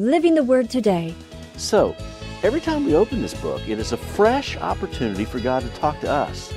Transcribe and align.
Living 0.00 0.34
the 0.34 0.42
Word 0.42 0.70
Today. 0.70 1.14
So, 1.58 1.94
every 2.42 2.62
time 2.62 2.86
we 2.86 2.94
open 2.94 3.20
this 3.20 3.34
book, 3.34 3.60
it 3.68 3.78
is 3.78 3.92
a 3.92 3.98
fresh 3.98 4.56
opportunity 4.56 5.26
for 5.26 5.40
God 5.40 5.60
to 5.60 5.68
talk 5.78 6.00
to 6.00 6.10
us. 6.10 6.54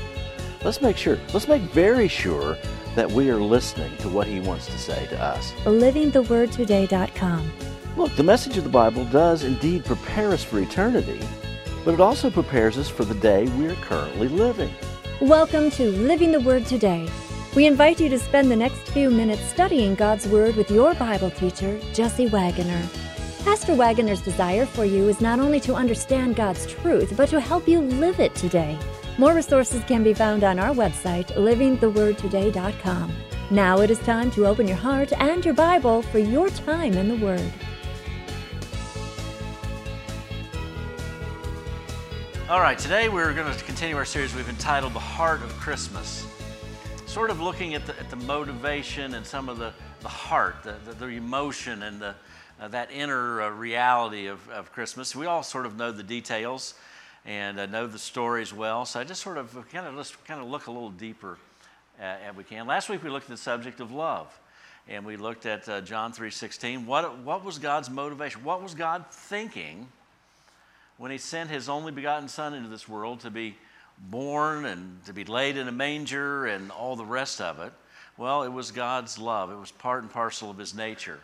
Let's 0.64 0.82
make 0.82 0.96
sure, 0.96 1.20
let's 1.34 1.50
make 1.50 1.62
very 1.64 2.08
sure 2.08 2.58
that 2.96 3.12
we 3.12 3.30
are 3.30 3.36
listening 3.36 3.98
to 3.98 4.08
what 4.08 4.28
He 4.28 4.40
wants 4.40 4.68
to 4.68 4.78
say 4.78 5.08
to 5.08 5.22
us. 5.22 5.52
LivingTheWordToday.com. 5.66 7.52
Look, 7.98 8.16
the 8.16 8.24
message 8.24 8.56
of 8.56 8.64
the 8.64 8.70
Bible 8.70 9.04
does 9.04 9.44
indeed 9.44 9.84
prepare 9.84 10.32
us 10.32 10.42
for 10.46 10.60
eternity, 10.60 11.20
but 11.84 11.96
it 11.96 12.00
also 12.00 12.30
prepares 12.30 12.78
us 12.78 12.88
for 12.88 13.04
the 13.04 13.16
day 13.16 13.44
we 13.58 13.68
are 13.68 13.76
currently 13.76 14.30
living. 14.30 14.74
Welcome 15.20 15.70
to 15.72 15.92
Living 15.92 16.32
the 16.32 16.40
Word 16.40 16.66
Today. 16.66 17.10
We 17.58 17.66
invite 17.66 18.00
you 18.00 18.08
to 18.08 18.20
spend 18.20 18.50
the 18.50 18.56
next 18.56 18.88
few 18.92 19.10
minutes 19.10 19.44
studying 19.44 19.96
God's 19.96 20.30
Word 20.30 20.56
with 20.56 20.72
your 20.72 20.94
Bible 20.94 21.32
teacher, 21.32 21.78
Jesse 21.92 22.28
Wagoner. 22.28 22.82
Pastor 23.44 23.76
Wagoner's 23.76 24.22
desire 24.22 24.66
for 24.66 24.86
you 24.86 25.10
is 25.10 25.20
not 25.20 25.38
only 25.38 25.60
to 25.60 25.76
understand 25.76 26.38
God's 26.38 26.66
truth, 26.66 27.14
but 27.18 27.28
to 27.28 27.42
help 27.42 27.68
you 27.68 27.82
live 27.82 28.22
it 28.22 28.34
today. 28.36 28.80
More 29.18 29.34
resources 29.34 29.84
can 29.84 30.02
be 30.02 30.14
found 30.14 30.46
on 30.46 30.60
our 30.60 30.74
website, 30.74 31.28
livingthewordtoday.com. 31.36 33.14
Now 33.52 33.82
it 33.82 33.92
is 33.92 34.00
time 34.00 34.32
to 34.32 34.48
open 34.48 34.66
your 34.66 34.78
heart 34.78 35.12
and 35.20 35.44
your 35.44 35.54
Bible 35.54 36.04
for 36.04 36.20
your 36.20 36.50
time 36.52 36.94
in 36.94 37.10
the 37.10 37.18
Word. 37.18 37.52
All 42.50 42.62
right, 42.62 42.80
today 42.80 43.10
we're 43.10 43.34
going 43.34 43.54
to 43.54 43.64
continue 43.66 43.98
our 43.98 44.06
series 44.06 44.34
we've 44.34 44.48
entitled 44.48 44.94
The 44.94 45.00
Heart 45.00 45.44
of 45.44 45.52
Christmas. 45.60 46.26
Sort 47.06 47.30
of 47.30 47.42
looking 47.42 47.76
at 47.76 47.86
the, 47.86 48.00
at 48.00 48.10
the 48.10 48.16
motivation 48.16 49.16
and 49.16 49.26
some 49.26 49.50
of 49.50 49.58
the, 49.58 49.74
the 50.00 50.08
heart, 50.08 50.64
the, 50.64 50.76
the, 50.86 50.94
the 50.94 51.08
emotion, 51.08 51.84
and 51.84 52.00
the, 52.00 52.16
uh, 52.60 52.68
that 52.70 52.92
inner 52.92 53.42
uh, 53.42 53.50
reality 53.50 54.28
of, 54.28 54.48
of 54.50 54.72
Christmas. 54.72 55.16
We 55.16 55.26
all 55.26 55.44
sort 55.44 55.66
of 55.66 55.78
know 55.78 55.92
the 55.92 56.04
details 56.04 56.74
and 57.26 57.60
uh, 57.60 57.66
know 57.66 57.88
the 57.88 58.00
stories 58.00 58.54
well, 58.54 58.86
so 58.86 59.00
I 59.00 59.04
just 59.04 59.22
sort 59.22 59.38
of 59.38 59.54
kind 59.72 59.88
of 59.88 59.96
let's 59.96 60.16
kind 60.28 60.42
of 60.42 60.48
look 60.48 60.68
a 60.68 60.72
little 60.72 60.92
deeper 60.92 61.38
as 62.00 62.36
we 62.36 62.44
can. 62.44 62.68
Last 62.68 62.90
week 62.90 63.04
we 63.04 63.10
looked 63.10 63.26
at 63.26 63.32
the 63.32 63.38
subject 63.38 63.80
of 63.80 63.92
love, 63.92 64.28
and 64.90 65.06
we 65.06 65.16
looked 65.16 65.46
at 65.46 65.68
uh, 65.70 65.82
John 65.82 66.12
3:16. 66.12 66.86
What, 66.86 67.20
what 67.20 67.46
was 67.46 67.60
God's 67.60 67.90
motivation? 67.90 68.44
What 68.44 68.62
was 68.62 68.74
God 68.74 69.06
thinking? 69.10 69.88
when 70.98 71.12
he 71.12 71.18
sent 71.18 71.50
his 71.50 71.70
only 71.70 71.92
begotten 71.92 72.28
Son 72.28 72.54
into 72.54 72.70
this 72.70 72.88
world 72.88 73.22
to 73.22 73.32
be 73.32 73.56
born 74.10 74.66
and 74.66 75.04
to 75.06 75.14
be 75.14 75.24
laid 75.26 75.58
in 75.58 75.68
a 75.68 75.72
manger 75.72 76.46
and 76.46 76.72
all 76.72 76.96
the 76.96 77.06
rest 77.06 77.42
of 77.42 77.60
it? 77.60 77.74
Well, 78.18 78.44
it 78.44 78.52
was 78.52 78.72
God's 78.72 79.18
love. 79.18 79.52
It 79.52 79.58
was 79.58 79.72
part 79.72 80.04
and 80.04 80.12
parcel 80.12 80.50
of 80.50 80.58
his 80.58 80.76
nature. 80.76 81.20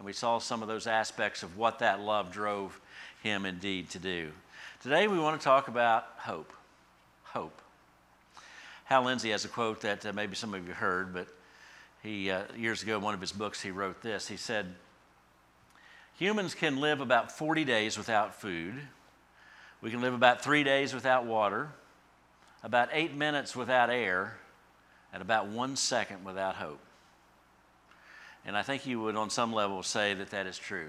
And 0.00 0.06
we 0.06 0.12
saw 0.12 0.38
some 0.38 0.62
of 0.62 0.68
those 0.68 0.88
aspects 0.88 1.44
of 1.44 1.56
what 1.56 1.78
that 1.78 2.00
love 2.00 2.32
drove 2.32 2.80
him 3.22 3.46
indeed 3.46 3.90
to 3.90 4.00
do. 4.00 4.32
Today 4.82 5.06
we 5.06 5.18
want 5.18 5.38
to 5.38 5.44
talk 5.44 5.68
about 5.68 6.06
hope. 6.16 6.52
Hope. 7.22 7.60
Hal 8.86 9.04
Lindsey 9.04 9.30
has 9.30 9.44
a 9.44 9.48
quote 9.48 9.82
that 9.82 10.04
uh, 10.04 10.12
maybe 10.12 10.34
some 10.34 10.54
of 10.54 10.66
you 10.66 10.74
heard, 10.74 11.14
but 11.14 11.28
he, 12.02 12.32
uh, 12.32 12.42
years 12.56 12.82
ago, 12.82 12.96
in 12.96 13.02
one 13.02 13.14
of 13.14 13.20
his 13.20 13.30
books, 13.30 13.60
he 13.60 13.70
wrote 13.70 14.02
this. 14.02 14.26
He 14.26 14.36
said, 14.36 14.74
Humans 16.18 16.56
can 16.56 16.80
live 16.80 17.00
about 17.00 17.30
40 17.30 17.64
days 17.64 17.96
without 17.96 18.34
food 18.34 18.80
we 19.82 19.90
can 19.90 20.02
live 20.02 20.12
about 20.12 20.42
three 20.42 20.62
days 20.62 20.92
without 20.94 21.24
water, 21.24 21.70
about 22.62 22.90
eight 22.92 23.14
minutes 23.14 23.56
without 23.56 23.88
air, 23.88 24.36
and 25.12 25.22
about 25.22 25.48
one 25.48 25.76
second 25.76 26.24
without 26.24 26.56
hope. 26.56 26.80
And 28.46 28.56
I 28.56 28.62
think 28.62 28.86
you 28.86 29.00
would, 29.02 29.16
on 29.16 29.28
some 29.28 29.52
level, 29.52 29.82
say 29.82 30.14
that 30.14 30.30
that 30.30 30.46
is 30.46 30.56
true. 30.56 30.88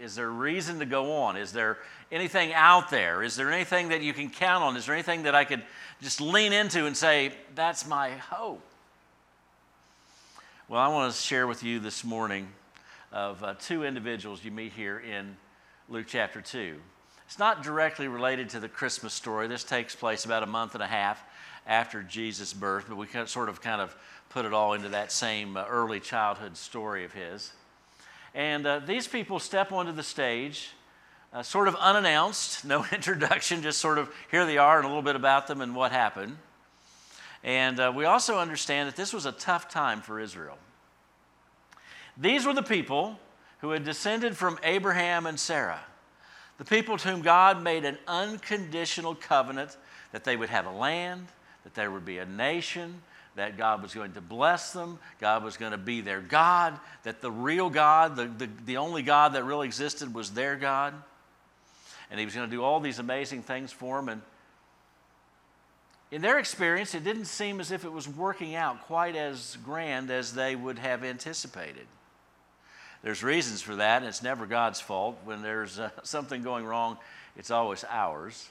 Is 0.00 0.14
there 0.14 0.28
reason 0.28 0.80
to 0.80 0.86
go 0.86 1.22
on? 1.22 1.36
Is 1.36 1.52
there 1.52 1.78
anything 2.12 2.52
out 2.52 2.90
there? 2.90 3.22
Is 3.22 3.36
there 3.36 3.50
anything 3.50 3.88
that 3.88 4.02
you 4.02 4.12
can 4.12 4.28
count 4.28 4.62
on? 4.62 4.76
Is 4.76 4.86
there 4.86 4.94
anything 4.94 5.22
that 5.22 5.34
I 5.34 5.44
could 5.44 5.62
just 6.02 6.20
lean 6.20 6.52
into 6.52 6.84
and 6.84 6.94
say, 6.96 7.32
that's 7.54 7.86
my 7.86 8.10
hope? 8.10 8.60
Well, 10.68 10.80
I 10.80 10.88
want 10.88 11.12
to 11.12 11.20
share 11.20 11.46
with 11.46 11.64
you 11.64 11.80
this 11.80 12.04
morning 12.04 12.48
of 13.12 13.42
uh, 13.42 13.54
two 13.58 13.82
individuals 13.82 14.44
you 14.44 14.50
meet 14.50 14.72
here 14.72 15.00
in 15.00 15.36
Luke 15.88 16.06
chapter 16.06 16.40
2. 16.40 16.76
It's 17.26 17.38
not 17.38 17.62
directly 17.62 18.08
related 18.08 18.50
to 18.50 18.60
the 18.60 18.68
Christmas 18.68 19.14
story. 19.14 19.48
This 19.48 19.64
takes 19.64 19.96
place 19.96 20.24
about 20.24 20.42
a 20.42 20.46
month 20.46 20.74
and 20.74 20.82
a 20.82 20.86
half 20.86 21.24
after 21.66 22.02
Jesus' 22.02 22.52
birth, 22.52 22.86
but 22.88 22.96
we 22.96 23.06
sort 23.26 23.48
of 23.48 23.60
kind 23.60 23.80
of 23.80 23.94
put 24.28 24.44
it 24.44 24.52
all 24.52 24.74
into 24.74 24.88
that 24.90 25.12
same 25.12 25.56
uh, 25.56 25.64
early 25.68 26.00
childhood 26.00 26.56
story 26.56 27.04
of 27.04 27.12
his. 27.12 27.52
And 28.34 28.66
uh, 28.66 28.78
these 28.80 29.08
people 29.08 29.38
step 29.38 29.72
onto 29.72 29.92
the 29.92 30.02
stage, 30.02 30.70
uh, 31.32 31.42
sort 31.42 31.68
of 31.68 31.74
unannounced, 31.76 32.64
no 32.64 32.84
introduction, 32.92 33.62
just 33.62 33.78
sort 33.78 33.98
of 33.98 34.10
here 34.30 34.46
they 34.46 34.58
are 34.58 34.78
and 34.78 34.84
a 34.84 34.88
little 34.88 35.02
bit 35.02 35.16
about 35.16 35.46
them 35.46 35.60
and 35.60 35.74
what 35.74 35.92
happened. 35.92 36.36
And 37.42 37.80
uh, 37.80 37.92
we 37.94 38.04
also 38.04 38.38
understand 38.38 38.88
that 38.88 38.96
this 38.96 39.12
was 39.12 39.26
a 39.26 39.32
tough 39.32 39.68
time 39.68 40.02
for 40.02 40.20
Israel. 40.20 40.58
These 42.16 42.44
were 42.44 42.52
the 42.52 42.62
people 42.62 43.18
who 43.60 43.70
had 43.70 43.84
descended 43.84 44.36
from 44.36 44.58
Abraham 44.62 45.26
and 45.26 45.40
Sarah 45.40 45.80
the 46.60 46.66
people 46.66 46.98
to 46.98 47.08
whom 47.08 47.22
God 47.22 47.62
made 47.62 47.86
an 47.86 47.96
unconditional 48.06 49.14
covenant 49.14 49.78
that 50.12 50.24
they 50.24 50.36
would 50.36 50.50
have 50.50 50.66
a 50.66 50.70
land, 50.70 51.26
that 51.70 51.80
there 51.80 51.90
would 51.90 52.04
be 52.04 52.18
a 52.18 52.26
nation, 52.26 53.00
that 53.36 53.56
God 53.56 53.82
was 53.82 53.94
going 53.94 54.12
to 54.12 54.20
bless 54.20 54.72
them, 54.72 54.98
God 55.20 55.44
was 55.44 55.56
going 55.56 55.72
to 55.72 55.78
be 55.78 56.00
their 56.00 56.20
God, 56.20 56.78
that 57.04 57.20
the 57.20 57.30
real 57.30 57.70
God, 57.70 58.16
the, 58.16 58.26
the, 58.26 58.48
the 58.66 58.76
only 58.78 59.02
God 59.02 59.34
that 59.34 59.44
really 59.44 59.66
existed, 59.66 60.12
was 60.12 60.30
their 60.30 60.56
God. 60.56 60.94
And 62.10 62.18
He 62.18 62.26
was 62.26 62.34
going 62.34 62.50
to 62.50 62.54
do 62.54 62.62
all 62.62 62.80
these 62.80 62.98
amazing 62.98 63.42
things 63.42 63.70
for 63.70 63.96
them. 63.96 64.08
And 64.08 64.22
in 66.10 66.22
their 66.22 66.38
experience, 66.40 66.94
it 66.94 67.04
didn't 67.04 67.26
seem 67.26 67.60
as 67.60 67.70
if 67.70 67.84
it 67.84 67.92
was 67.92 68.08
working 68.08 68.56
out 68.56 68.82
quite 68.82 69.14
as 69.14 69.56
grand 69.64 70.10
as 70.10 70.34
they 70.34 70.56
would 70.56 70.80
have 70.80 71.04
anticipated. 71.04 71.86
There's 73.02 73.22
reasons 73.22 73.62
for 73.62 73.76
that, 73.76 73.98
and 73.98 74.06
it's 74.06 74.22
never 74.22 74.44
God's 74.44 74.80
fault. 74.80 75.18
When 75.24 75.42
there's 75.42 75.78
uh, 75.78 75.90
something 76.02 76.42
going 76.42 76.64
wrong, 76.64 76.98
it's 77.36 77.50
always 77.50 77.84
ours. 77.88 78.48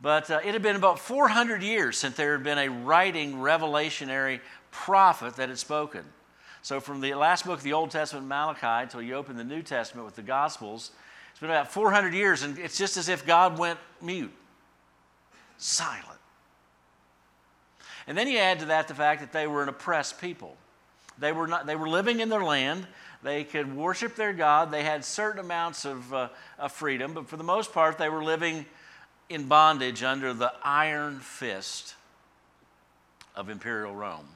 But 0.00 0.30
uh, 0.30 0.40
it 0.44 0.52
had 0.52 0.62
been 0.62 0.76
about 0.76 0.98
400 0.98 1.62
years 1.62 1.96
since 1.96 2.16
there 2.16 2.32
had 2.32 2.44
been 2.44 2.58
a 2.58 2.68
writing, 2.68 3.34
revelationary 3.36 4.40
prophet 4.70 5.36
that 5.36 5.48
had 5.48 5.58
spoken. 5.58 6.04
So, 6.62 6.80
from 6.80 7.00
the 7.00 7.14
last 7.14 7.44
book 7.44 7.58
of 7.58 7.62
the 7.62 7.74
Old 7.74 7.90
Testament, 7.90 8.26
Malachi, 8.26 8.84
until 8.84 9.02
you 9.02 9.14
open 9.14 9.36
the 9.36 9.44
New 9.44 9.62
Testament 9.62 10.06
with 10.06 10.16
the 10.16 10.22
Gospels, 10.22 10.90
it's 11.30 11.40
been 11.40 11.50
about 11.50 11.70
400 11.70 12.14
years, 12.14 12.42
and 12.42 12.58
it's 12.58 12.78
just 12.78 12.96
as 12.96 13.08
if 13.08 13.26
God 13.26 13.58
went 13.58 13.78
mute, 14.00 14.32
silent. 15.58 16.18
And 18.06 18.16
then 18.16 18.28
you 18.28 18.38
add 18.38 18.60
to 18.60 18.66
that 18.66 18.88
the 18.88 18.94
fact 18.94 19.20
that 19.20 19.32
they 19.32 19.46
were 19.46 19.62
an 19.62 19.68
oppressed 19.68 20.20
people. 20.20 20.56
They 21.18 21.32
were, 21.32 21.46
not, 21.46 21.66
they 21.66 21.76
were 21.76 21.88
living 21.88 22.20
in 22.20 22.28
their 22.28 22.44
land. 22.44 22.86
They 23.22 23.44
could 23.44 23.74
worship 23.74 24.16
their 24.16 24.32
God. 24.32 24.70
They 24.70 24.82
had 24.82 25.04
certain 25.04 25.40
amounts 25.40 25.84
of, 25.84 26.12
uh, 26.12 26.28
of 26.58 26.72
freedom, 26.72 27.14
but 27.14 27.28
for 27.28 27.36
the 27.36 27.44
most 27.44 27.72
part, 27.72 27.98
they 27.98 28.08
were 28.08 28.24
living 28.24 28.66
in 29.28 29.46
bondage 29.46 30.02
under 30.02 30.32
the 30.32 30.52
iron 30.62 31.20
fist 31.20 31.94
of 33.34 33.48
imperial 33.48 33.94
Rome. 33.94 34.28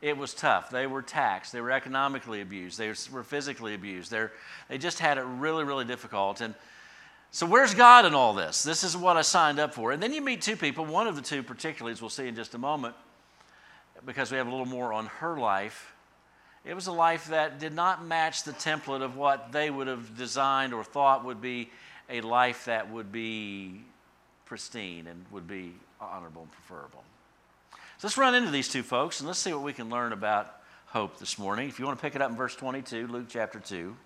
It 0.00 0.16
was 0.16 0.34
tough. 0.34 0.70
They 0.70 0.86
were 0.86 1.02
taxed. 1.02 1.52
They 1.52 1.60
were 1.60 1.70
economically 1.70 2.40
abused. 2.40 2.76
They 2.76 2.92
were 3.12 3.22
physically 3.22 3.74
abused. 3.74 4.10
They're, 4.10 4.32
they 4.68 4.76
just 4.76 4.98
had 4.98 5.16
it 5.16 5.22
really, 5.22 5.62
really 5.62 5.84
difficult. 5.84 6.40
And 6.40 6.54
so, 7.30 7.46
where's 7.46 7.72
God 7.72 8.04
in 8.04 8.12
all 8.12 8.34
this? 8.34 8.62
This 8.62 8.84
is 8.84 8.96
what 8.96 9.16
I 9.16 9.22
signed 9.22 9.58
up 9.60 9.72
for. 9.72 9.92
And 9.92 10.02
then 10.02 10.12
you 10.12 10.20
meet 10.20 10.42
two 10.42 10.56
people, 10.56 10.84
one 10.84 11.06
of 11.06 11.16
the 11.16 11.22
two, 11.22 11.42
particularly, 11.42 11.92
as 11.92 12.02
we'll 12.02 12.10
see 12.10 12.26
in 12.26 12.34
just 12.34 12.54
a 12.54 12.58
moment, 12.58 12.94
because 14.04 14.30
we 14.30 14.36
have 14.38 14.48
a 14.48 14.50
little 14.50 14.66
more 14.66 14.92
on 14.92 15.06
her 15.06 15.38
life. 15.38 15.94
It 16.64 16.74
was 16.74 16.88
a 16.88 16.92
life 16.92 17.28
that 17.28 17.58
did 17.58 17.72
not 17.72 18.04
match 18.04 18.42
the 18.42 18.52
template 18.52 19.02
of 19.02 19.16
what 19.16 19.50
they 19.50 19.70
would 19.70 19.86
have 19.86 20.16
designed 20.16 20.74
or 20.74 20.84
thought 20.84 21.24
would 21.24 21.40
be 21.40 21.70
a 22.08 22.20
life 22.20 22.66
that 22.66 22.90
would 22.90 23.12
be 23.12 23.82
pristine 24.44 25.06
and 25.06 25.24
would 25.30 25.46
be 25.46 25.72
honorable 26.00 26.42
and 26.42 26.52
preferable. 26.52 27.02
So 27.98 28.06
let's 28.08 28.18
run 28.18 28.34
into 28.34 28.50
these 28.50 28.68
two 28.68 28.82
folks 28.82 29.20
and 29.20 29.26
let's 29.26 29.38
see 29.38 29.52
what 29.52 29.62
we 29.62 29.72
can 29.72 29.88
learn 29.90 30.12
about 30.12 30.56
hope 30.86 31.18
this 31.18 31.38
morning. 31.38 31.68
If 31.68 31.78
you 31.78 31.86
want 31.86 31.98
to 31.98 32.02
pick 32.02 32.14
it 32.14 32.22
up 32.22 32.30
in 32.30 32.36
verse 32.36 32.54
22, 32.56 33.06
Luke 33.06 33.26
chapter 33.28 33.60
2. 33.60 33.96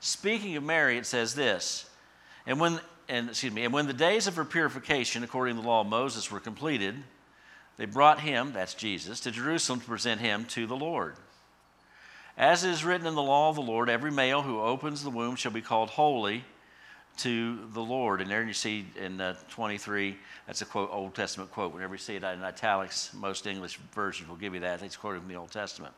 Speaking 0.00 0.56
of 0.56 0.64
Mary, 0.64 0.96
it 0.96 1.06
says 1.06 1.34
this, 1.34 1.88
and 2.46 2.58
when 2.58 2.80
and 3.10 3.28
excuse 3.28 3.52
me, 3.52 3.64
and 3.64 3.74
when 3.74 3.86
the 3.86 3.92
days 3.92 4.26
of 4.26 4.36
her 4.36 4.44
purification 4.44 5.24
according 5.24 5.56
to 5.56 5.62
the 5.62 5.68
law 5.68 5.80
of 5.80 5.88
Moses 5.88 6.30
were 6.30 6.40
completed, 6.40 6.94
they 7.76 7.84
brought 7.84 8.20
him, 8.20 8.52
that's 8.52 8.74
Jesus, 8.74 9.20
to 9.20 9.30
Jerusalem 9.30 9.80
to 9.80 9.86
present 9.86 10.20
him 10.20 10.44
to 10.46 10.66
the 10.66 10.76
Lord. 10.76 11.16
As 12.40 12.64
is 12.64 12.86
written 12.86 13.06
in 13.06 13.14
the 13.14 13.22
law 13.22 13.50
of 13.50 13.56
the 13.56 13.60
Lord, 13.60 13.90
every 13.90 14.10
male 14.10 14.40
who 14.40 14.60
opens 14.60 15.02
the 15.02 15.10
womb 15.10 15.36
shall 15.36 15.52
be 15.52 15.60
called 15.60 15.90
holy 15.90 16.42
to 17.18 17.58
the 17.74 17.82
Lord. 17.82 18.22
And 18.22 18.30
there 18.30 18.42
you 18.42 18.54
see 18.54 18.86
in 18.96 19.20
uh, 19.20 19.34
23, 19.50 20.16
that's 20.46 20.62
a 20.62 20.64
quote, 20.64 20.88
Old 20.90 21.14
Testament 21.14 21.52
quote. 21.52 21.74
Whenever 21.74 21.92
you 21.92 21.98
see 21.98 22.16
it 22.16 22.24
in 22.24 22.42
italics, 22.42 23.10
most 23.12 23.46
English 23.46 23.78
versions 23.94 24.26
will 24.26 24.38
give 24.38 24.54
you 24.54 24.60
that. 24.60 24.80
It's 24.80 24.96
quoted 24.96 25.20
from 25.20 25.28
the 25.28 25.34
Old 25.34 25.50
Testament. 25.50 25.92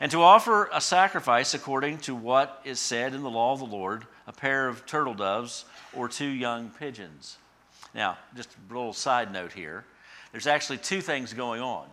and 0.00 0.10
to 0.10 0.20
offer 0.20 0.68
a 0.70 0.82
sacrifice 0.82 1.54
according 1.54 1.96
to 2.00 2.14
what 2.14 2.60
is 2.66 2.78
said 2.78 3.14
in 3.14 3.22
the 3.22 3.30
law 3.30 3.54
of 3.54 3.60
the 3.60 3.64
Lord 3.64 4.06
a 4.26 4.32
pair 4.32 4.68
of 4.68 4.84
turtle 4.84 5.14
doves 5.14 5.64
or 5.94 6.10
two 6.10 6.28
young 6.28 6.68
pigeons. 6.78 7.38
Now, 7.94 8.18
just 8.36 8.50
a 8.50 8.74
little 8.74 8.92
side 8.92 9.32
note 9.32 9.54
here 9.54 9.86
there's 10.30 10.46
actually 10.46 10.76
two 10.76 11.00
things 11.00 11.32
going 11.32 11.62
on. 11.62 11.86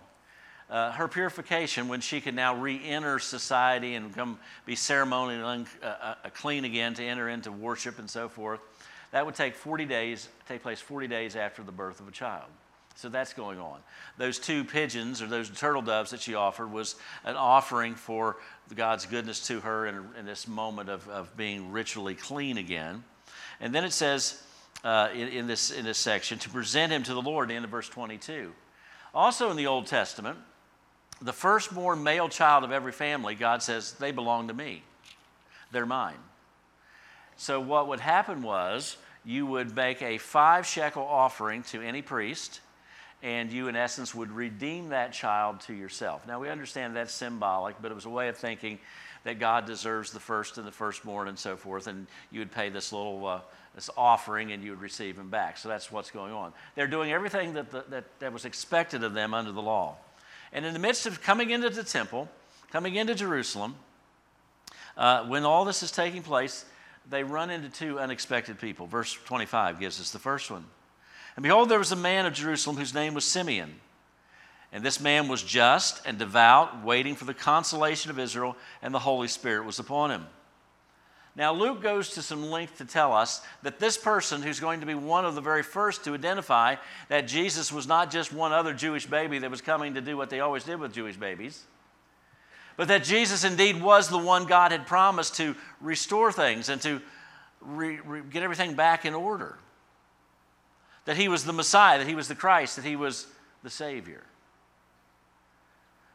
Uh, 0.71 0.89
her 0.93 1.09
purification, 1.09 1.89
when 1.89 1.99
she 1.99 2.21
can 2.21 2.33
now 2.33 2.55
re 2.55 2.81
enter 2.85 3.19
society 3.19 3.95
and 3.95 4.15
come 4.15 4.39
be 4.65 4.73
ceremonially 4.73 5.43
un- 5.43 5.67
uh, 5.83 6.15
uh, 6.23 6.29
clean 6.33 6.63
again 6.63 6.93
to 6.93 7.03
enter 7.03 7.27
into 7.27 7.51
worship 7.51 7.99
and 7.99 8.09
so 8.09 8.29
forth, 8.29 8.61
that 9.11 9.25
would 9.25 9.35
take 9.35 9.53
40 9.53 9.83
days, 9.83 10.29
take 10.47 10.63
place 10.63 10.79
40 10.79 11.07
days 11.07 11.35
after 11.35 11.61
the 11.61 11.73
birth 11.73 11.99
of 11.99 12.07
a 12.07 12.11
child. 12.11 12.45
So 12.95 13.09
that's 13.09 13.33
going 13.33 13.59
on. 13.59 13.79
Those 14.17 14.39
two 14.39 14.63
pigeons 14.63 15.21
or 15.21 15.27
those 15.27 15.49
turtle 15.49 15.81
doves 15.81 16.11
that 16.11 16.21
she 16.21 16.35
offered 16.35 16.71
was 16.71 16.95
an 17.25 17.35
offering 17.35 17.95
for 17.95 18.37
God's 18.73 19.05
goodness 19.05 19.45
to 19.47 19.59
her 19.59 19.87
in, 19.87 20.05
in 20.17 20.25
this 20.25 20.47
moment 20.47 20.87
of, 20.87 21.05
of 21.09 21.35
being 21.35 21.73
ritually 21.73 22.15
clean 22.15 22.57
again. 22.57 23.03
And 23.59 23.75
then 23.75 23.83
it 23.83 23.91
says 23.91 24.41
uh, 24.85 25.09
in, 25.13 25.27
in, 25.27 25.47
this, 25.47 25.71
in 25.71 25.83
this 25.83 25.97
section 25.97 26.39
to 26.39 26.49
present 26.49 26.93
him 26.93 27.03
to 27.03 27.13
the 27.13 27.21
Lord, 27.21 27.49
the 27.49 27.55
end 27.55 27.65
of 27.65 27.71
verse 27.71 27.89
22. 27.89 28.53
Also 29.13 29.51
in 29.51 29.57
the 29.57 29.67
Old 29.67 29.87
Testament, 29.87 30.37
the 31.21 31.33
firstborn 31.33 32.03
male 32.03 32.29
child 32.29 32.63
of 32.63 32.71
every 32.71 32.91
family, 32.91 33.35
God 33.35 33.61
says, 33.61 33.93
they 33.93 34.11
belong 34.11 34.47
to 34.47 34.53
me. 34.53 34.83
They're 35.71 35.85
mine. 35.85 36.15
So 37.37 37.59
what 37.59 37.87
would 37.87 37.99
happen 37.99 38.41
was 38.41 38.97
you 39.23 39.45
would 39.45 39.75
make 39.75 40.01
a 40.01 40.17
five 40.17 40.65
shekel 40.65 41.03
offering 41.03 41.63
to 41.63 41.81
any 41.81 42.01
priest 42.01 42.61
and 43.23 43.51
you, 43.51 43.67
in 43.67 43.75
essence, 43.75 44.15
would 44.15 44.31
redeem 44.31 44.89
that 44.89 45.13
child 45.13 45.61
to 45.61 45.73
yourself. 45.73 46.25
Now, 46.27 46.39
we 46.39 46.49
understand 46.49 46.95
that's 46.95 47.13
symbolic, 47.13 47.79
but 47.79 47.91
it 47.91 47.95
was 47.95 48.05
a 48.05 48.09
way 48.09 48.29
of 48.29 48.37
thinking 48.37 48.79
that 49.23 49.39
God 49.39 49.65
deserves 49.65 50.11
the 50.11 50.19
first 50.19 50.57
and 50.57 50.65
the 50.65 50.71
firstborn 50.71 51.27
and 51.27 51.37
so 51.37 51.55
forth, 51.55 51.85
and 51.85 52.07
you 52.31 52.39
would 52.39 52.51
pay 52.51 52.69
this 52.69 52.91
little 52.91 53.27
uh, 53.27 53.39
this 53.75 53.89
offering 53.95 54.51
and 54.51 54.63
you 54.63 54.71
would 54.71 54.81
receive 54.81 55.17
him 55.17 55.29
back. 55.29 55.57
So 55.57 55.69
that's 55.69 55.91
what's 55.91 56.11
going 56.11 56.33
on. 56.33 56.51
They're 56.75 56.87
doing 56.87 57.11
everything 57.11 57.53
that, 57.53 57.71
the, 57.71 57.85
that, 57.89 58.03
that 58.19 58.33
was 58.33 58.45
expected 58.45 59.03
of 59.03 59.13
them 59.13 59.33
under 59.33 59.51
the 59.51 59.61
law. 59.61 59.95
And 60.53 60.65
in 60.65 60.73
the 60.73 60.79
midst 60.79 61.05
of 61.05 61.21
coming 61.21 61.49
into 61.51 61.69
the 61.69 61.83
temple, 61.83 62.29
coming 62.71 62.95
into 62.95 63.15
Jerusalem, 63.15 63.75
uh, 64.97 65.25
when 65.25 65.45
all 65.45 65.65
this 65.65 65.83
is 65.83 65.91
taking 65.91 66.21
place, 66.21 66.65
they 67.09 67.23
run 67.23 67.49
into 67.49 67.69
two 67.69 67.99
unexpected 67.99 68.59
people. 68.59 68.87
Verse 68.87 69.13
25 69.25 69.79
gives 69.79 69.99
us 69.99 70.11
the 70.11 70.19
first 70.19 70.51
one. 70.51 70.65
And 71.35 71.43
behold, 71.43 71.69
there 71.69 71.79
was 71.79 71.91
a 71.91 71.97
man 71.97 72.25
of 72.25 72.33
Jerusalem 72.33 72.75
whose 72.75 72.93
name 72.93 73.13
was 73.13 73.25
Simeon. 73.25 73.79
And 74.73 74.83
this 74.83 74.99
man 74.99 75.27
was 75.27 75.43
just 75.43 76.05
and 76.05 76.17
devout, 76.17 76.83
waiting 76.83 77.15
for 77.15 77.25
the 77.25 77.33
consolation 77.33 78.11
of 78.11 78.19
Israel, 78.19 78.55
and 78.81 78.93
the 78.93 78.99
Holy 78.99 79.27
Spirit 79.27 79.65
was 79.65 79.79
upon 79.79 80.11
him. 80.11 80.27
Now, 81.35 81.53
Luke 81.53 81.81
goes 81.81 82.09
to 82.11 82.21
some 82.21 82.49
length 82.49 82.77
to 82.79 82.85
tell 82.85 83.13
us 83.13 83.41
that 83.63 83.79
this 83.79 83.97
person, 83.97 84.41
who's 84.41 84.59
going 84.59 84.81
to 84.81 84.85
be 84.85 84.95
one 84.95 85.25
of 85.25 85.33
the 85.33 85.41
very 85.41 85.63
first 85.63 86.03
to 86.03 86.13
identify 86.13 86.75
that 87.07 87.27
Jesus 87.27 87.71
was 87.71 87.87
not 87.87 88.11
just 88.11 88.33
one 88.33 88.51
other 88.51 88.73
Jewish 88.73 89.05
baby 89.05 89.39
that 89.39 89.49
was 89.49 89.61
coming 89.61 89.93
to 89.93 90.01
do 90.01 90.17
what 90.17 90.29
they 90.29 90.41
always 90.41 90.65
did 90.65 90.79
with 90.79 90.93
Jewish 90.93 91.15
babies, 91.15 91.63
but 92.75 92.89
that 92.89 93.05
Jesus 93.05 93.45
indeed 93.45 93.81
was 93.81 94.09
the 94.09 94.17
one 94.17 94.45
God 94.45 94.71
had 94.71 94.85
promised 94.85 95.35
to 95.35 95.55
restore 95.79 96.33
things 96.33 96.67
and 96.67 96.81
to 96.81 97.01
re- 97.61 97.99
re- 98.01 98.21
get 98.29 98.43
everything 98.43 98.73
back 98.73 99.05
in 99.05 99.13
order 99.13 99.57
that 101.05 101.17
he 101.17 101.27
was 101.27 101.45
the 101.45 101.53
Messiah, 101.53 101.97
that 101.97 102.07
he 102.07 102.15
was 102.15 102.27
the 102.27 102.35
Christ, 102.35 102.75
that 102.75 102.85
he 102.85 102.95
was 102.95 103.27
the 103.63 103.69
Savior. 103.69 104.23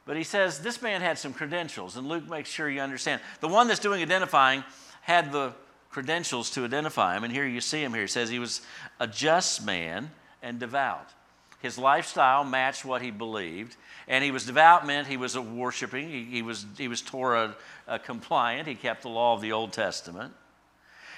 But 0.05 0.17
he 0.17 0.23
says 0.23 0.61
this 0.61 0.81
man 0.81 1.01
had 1.01 1.19
some 1.19 1.33
credentials, 1.33 1.97
and 1.97 2.07
Luke 2.09 2.29
makes 2.29 2.49
sure 2.49 2.69
you 2.71 2.81
understand. 2.81 3.21
The 3.41 3.49
one 3.49 3.67
that's 3.67 3.81
doing 3.81 4.03
identifying 4.03 4.63
had 5.07 5.31
the 5.31 5.53
credentials 5.89 6.51
to 6.51 6.65
identify 6.65 7.17
him, 7.17 7.23
and 7.23 7.33
here 7.33 7.47
you 7.47 7.61
see 7.61 7.81
him 7.81 7.93
here. 7.93 8.03
He 8.03 8.09
says 8.09 8.29
he 8.29 8.41
was 8.41 8.61
a 8.99 9.07
just 9.07 9.65
man 9.65 10.11
and 10.43 10.59
devout. 10.59 11.09
His 11.61 11.79
lifestyle 11.79 12.43
matched 12.43 12.85
what 12.85 13.03
he 13.03 13.13
believed, 13.13 13.77
and 14.09 14.25
he 14.25 14.33
was 14.33 14.47
devout 14.47 14.85
meant 14.85 15.07
he 15.07 15.17
was 15.17 15.39
worshiping. 15.39 16.11
He, 16.11 16.25
he 16.25 16.43
was 16.43 16.67
he 16.77 16.89
was 16.89 17.03
Torah 17.03 17.55
uh, 17.87 17.99
compliant. 17.99 18.67
He 18.67 18.75
kept 18.75 19.03
the 19.03 19.09
law 19.09 19.33
of 19.33 19.41
the 19.41 19.53
Old 19.53 19.73
Testament. 19.73 20.33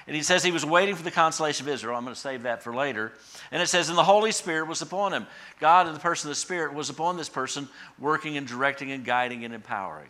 And 0.07 0.15
he 0.15 0.23
says 0.23 0.45
he 0.45 0.53
was 0.53 0.67
waiting 0.67 0.95
for 0.95 1.03
the 1.03 1.11
consolation 1.11 1.67
of 1.67 1.73
Israel. 1.73 1.97
I'm 1.97 2.05
going 2.05 2.15
to 2.15 2.21
save 2.21 2.43
that 2.43 2.63
for 2.63 2.75
later. 2.75 3.13
And 3.51 3.63
it 3.63 3.69
says, 3.69 3.89
and 3.89 3.97
the 3.97 4.05
Holy 4.05 4.33
Spirit 4.33 4.69
was 4.69 4.83
upon 4.83 5.15
him. 5.15 5.27
God 5.61 5.87
and 5.87 5.97
the 5.97 6.01
person 6.01 6.29
of 6.29 6.37
the 6.37 6.41
Spirit 6.41 6.75
was 6.75 6.91
upon 6.91 7.17
this 7.17 7.29
person, 7.31 7.69
working 7.99 8.37
and 8.37 8.47
directing 8.47 8.93
and 8.93 9.05
guiding 9.05 9.45
and 9.45 9.55
empowering. 9.55 10.09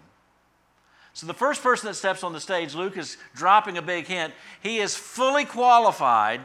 So 1.19 1.27
the 1.27 1.35
first 1.35 1.65
person 1.65 1.89
that 1.89 1.95
steps 1.95 2.23
on 2.23 2.33
the 2.33 2.39
stage, 2.39 2.77
Luke 2.77 2.97
is 2.97 3.17
dropping 3.35 3.77
a 3.77 3.83
big 3.83 4.07
hint. 4.07 4.33
He 4.63 4.79
is 4.79 4.95
fully 4.95 5.45
qualified 5.45 6.41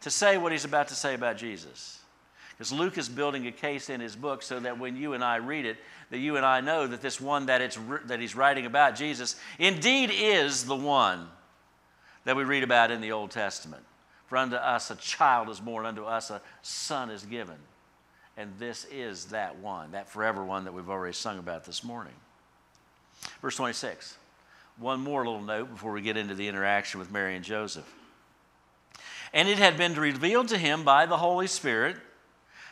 to 0.00 0.10
say 0.10 0.38
what 0.38 0.50
he's 0.50 0.64
about 0.64 0.88
to 0.88 0.94
say 0.94 1.12
about 1.12 1.36
Jesus. 1.36 2.00
Because 2.52 2.72
Luke 2.72 2.96
is 2.96 3.10
building 3.10 3.46
a 3.46 3.52
case 3.52 3.90
in 3.90 4.00
his 4.00 4.16
book 4.16 4.42
so 4.42 4.58
that 4.60 4.78
when 4.78 4.96
you 4.96 5.12
and 5.12 5.22
I 5.22 5.36
read 5.36 5.66
it, 5.66 5.76
that 6.08 6.16
you 6.16 6.38
and 6.38 6.46
I 6.46 6.62
know 6.62 6.86
that 6.86 7.02
this 7.02 7.20
one 7.20 7.44
that, 7.44 7.60
it's, 7.60 7.78
that 8.06 8.18
he's 8.18 8.34
writing 8.34 8.64
about, 8.64 8.96
Jesus, 8.96 9.36
indeed 9.58 10.10
is 10.10 10.64
the 10.64 10.74
one 10.74 11.28
that 12.24 12.34
we 12.34 12.44
read 12.44 12.62
about 12.62 12.90
in 12.90 13.02
the 13.02 13.12
Old 13.12 13.30
Testament. 13.30 13.82
For 14.24 14.38
unto 14.38 14.56
us 14.56 14.90
a 14.90 14.96
child 14.96 15.50
is 15.50 15.60
born, 15.60 15.84
unto 15.84 16.04
us 16.04 16.30
a 16.30 16.40
son 16.62 17.10
is 17.10 17.24
given. 17.24 17.58
And 18.38 18.54
this 18.58 18.86
is 18.90 19.26
that 19.26 19.58
one, 19.58 19.90
that 19.90 20.08
forever 20.08 20.42
one 20.42 20.64
that 20.64 20.72
we've 20.72 20.88
already 20.88 21.12
sung 21.12 21.38
about 21.38 21.66
this 21.66 21.84
morning. 21.84 22.14
Verse 23.40 23.56
26. 23.56 24.16
One 24.78 25.00
more 25.00 25.24
little 25.24 25.42
note 25.42 25.70
before 25.70 25.92
we 25.92 26.00
get 26.00 26.16
into 26.16 26.34
the 26.34 26.48
interaction 26.48 26.98
with 26.98 27.10
Mary 27.10 27.36
and 27.36 27.44
Joseph. 27.44 27.90
And 29.32 29.48
it 29.48 29.58
had 29.58 29.76
been 29.76 29.94
revealed 29.94 30.48
to 30.48 30.58
him 30.58 30.84
by 30.84 31.06
the 31.06 31.16
Holy 31.16 31.46
Spirit 31.46 31.96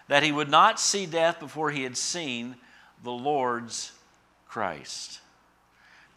that 0.08 0.22
he 0.22 0.32
would 0.32 0.50
not 0.50 0.80
see 0.80 1.06
death 1.06 1.40
before 1.40 1.70
he 1.70 1.84
had 1.84 1.96
seen 1.96 2.56
the 3.02 3.12
Lord's 3.12 3.92
Christ. 4.48 5.20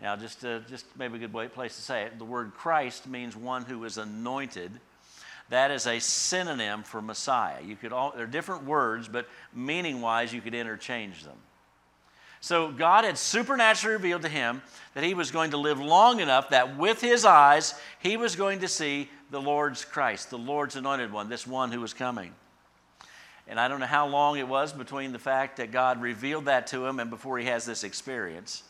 Now, 0.01 0.15
just, 0.15 0.43
uh, 0.43 0.59
just 0.69 0.85
maybe 0.97 1.15
a 1.15 1.19
good 1.19 1.33
way, 1.33 1.47
place 1.47 1.75
to 1.75 1.81
say 1.81 2.03
it. 2.03 2.17
The 2.17 2.25
word 2.25 2.53
Christ 2.55 3.07
means 3.07 3.35
one 3.35 3.63
who 3.63 3.83
is 3.85 3.97
anointed. 3.97 4.71
That 5.49 5.71
is 5.71 5.87
a 5.87 5.99
synonym 5.99 6.83
for 6.83 7.01
Messiah. 7.01 7.61
You 7.63 7.75
could 7.75 7.93
all, 7.93 8.13
they're 8.15 8.25
different 8.25 8.65
words, 8.65 9.07
but 9.07 9.29
meaning 9.53 10.01
wise, 10.01 10.33
you 10.33 10.41
could 10.41 10.55
interchange 10.55 11.23
them. 11.23 11.37
So 12.43 12.73
God 12.73 13.05
had 13.05 13.17
supernaturally 13.17 13.93
revealed 13.93 14.23
to 14.23 14.27
him 14.27 14.61
that 14.95 15.03
he 15.05 15.13
was 15.13 15.31
going 15.31 15.51
to 15.51 15.57
live 15.57 15.79
long 15.79 16.19
enough 16.19 16.49
that 16.49 16.77
with 16.77 16.99
his 16.99 17.23
eyes 17.23 17.73
he 17.99 18.17
was 18.17 18.35
going 18.35 18.59
to 18.59 18.67
see 18.67 19.09
the 19.31 19.39
Lord's 19.39 19.85
Christ, 19.85 20.29
the 20.29 20.37
Lord's 20.37 20.75
anointed 20.75 21.13
one, 21.13 21.29
this 21.29 21.47
one 21.47 21.71
who 21.71 21.79
was 21.79 21.93
coming. 21.93 22.33
And 23.47 23.57
I 23.57 23.69
don't 23.69 23.79
know 23.79 23.85
how 23.85 24.07
long 24.07 24.37
it 24.37 24.45
was 24.45 24.73
between 24.73 25.13
the 25.13 25.19
fact 25.19 25.55
that 25.55 25.71
God 25.71 26.01
revealed 26.01 26.43
that 26.45 26.67
to 26.67 26.85
him 26.85 26.99
and 26.99 27.09
before 27.09 27.39
he 27.39 27.45
has 27.45 27.63
this 27.63 27.85
experience. 27.85 28.63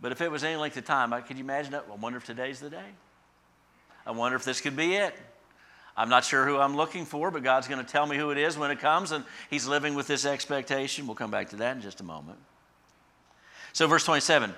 But 0.00 0.12
if 0.12 0.22
it 0.22 0.30
was 0.30 0.42
any 0.42 0.56
length 0.56 0.78
of 0.78 0.86
time, 0.86 1.12
could 1.24 1.36
you 1.36 1.44
imagine 1.44 1.72
that? 1.72 1.84
I 1.92 1.96
wonder 1.96 2.16
if 2.16 2.24
today's 2.24 2.60
the 2.60 2.70
day. 2.70 2.92
I 4.06 4.12
wonder 4.12 4.36
if 4.36 4.44
this 4.46 4.62
could 4.62 4.74
be 4.74 4.94
it. 4.94 5.14
I'm 5.98 6.08
not 6.08 6.24
sure 6.24 6.46
who 6.46 6.56
I'm 6.56 6.76
looking 6.76 7.04
for, 7.04 7.30
but 7.30 7.42
God's 7.42 7.68
going 7.68 7.84
to 7.84 7.92
tell 7.92 8.06
me 8.06 8.16
who 8.16 8.30
it 8.30 8.38
is 8.38 8.56
when 8.56 8.70
it 8.70 8.80
comes, 8.80 9.12
and 9.12 9.22
He's 9.50 9.66
living 9.66 9.94
with 9.94 10.06
this 10.06 10.24
expectation. 10.24 11.06
We'll 11.06 11.14
come 11.14 11.30
back 11.30 11.50
to 11.50 11.56
that 11.56 11.76
in 11.76 11.82
just 11.82 12.00
a 12.00 12.04
moment. 12.04 12.38
So, 13.74 13.86
verse 13.86 14.04
27. 14.04 14.54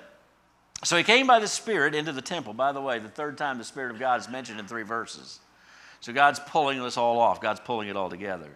So 0.83 0.95
he 0.95 1.03
came 1.03 1.25
by 1.25 1.39
the 1.39 1.47
Spirit 1.47 1.95
into 1.95 2.11
the 2.11 2.21
temple. 2.21 2.53
By 2.53 2.71
the 2.71 2.81
way, 2.81 2.99
the 2.99 3.09
third 3.09 3.37
time 3.37 3.57
the 3.57 3.63
Spirit 3.63 3.91
of 3.91 3.99
God 3.99 4.19
is 4.19 4.29
mentioned 4.29 4.59
in 4.59 4.67
three 4.67 4.83
verses. 4.83 5.39
So 6.01 6.13
God's 6.13 6.39
pulling 6.39 6.81
this 6.81 6.97
all 6.97 7.19
off, 7.19 7.41
God's 7.41 7.59
pulling 7.59 7.89
it 7.89 7.95
all 7.95 8.09
together. 8.09 8.51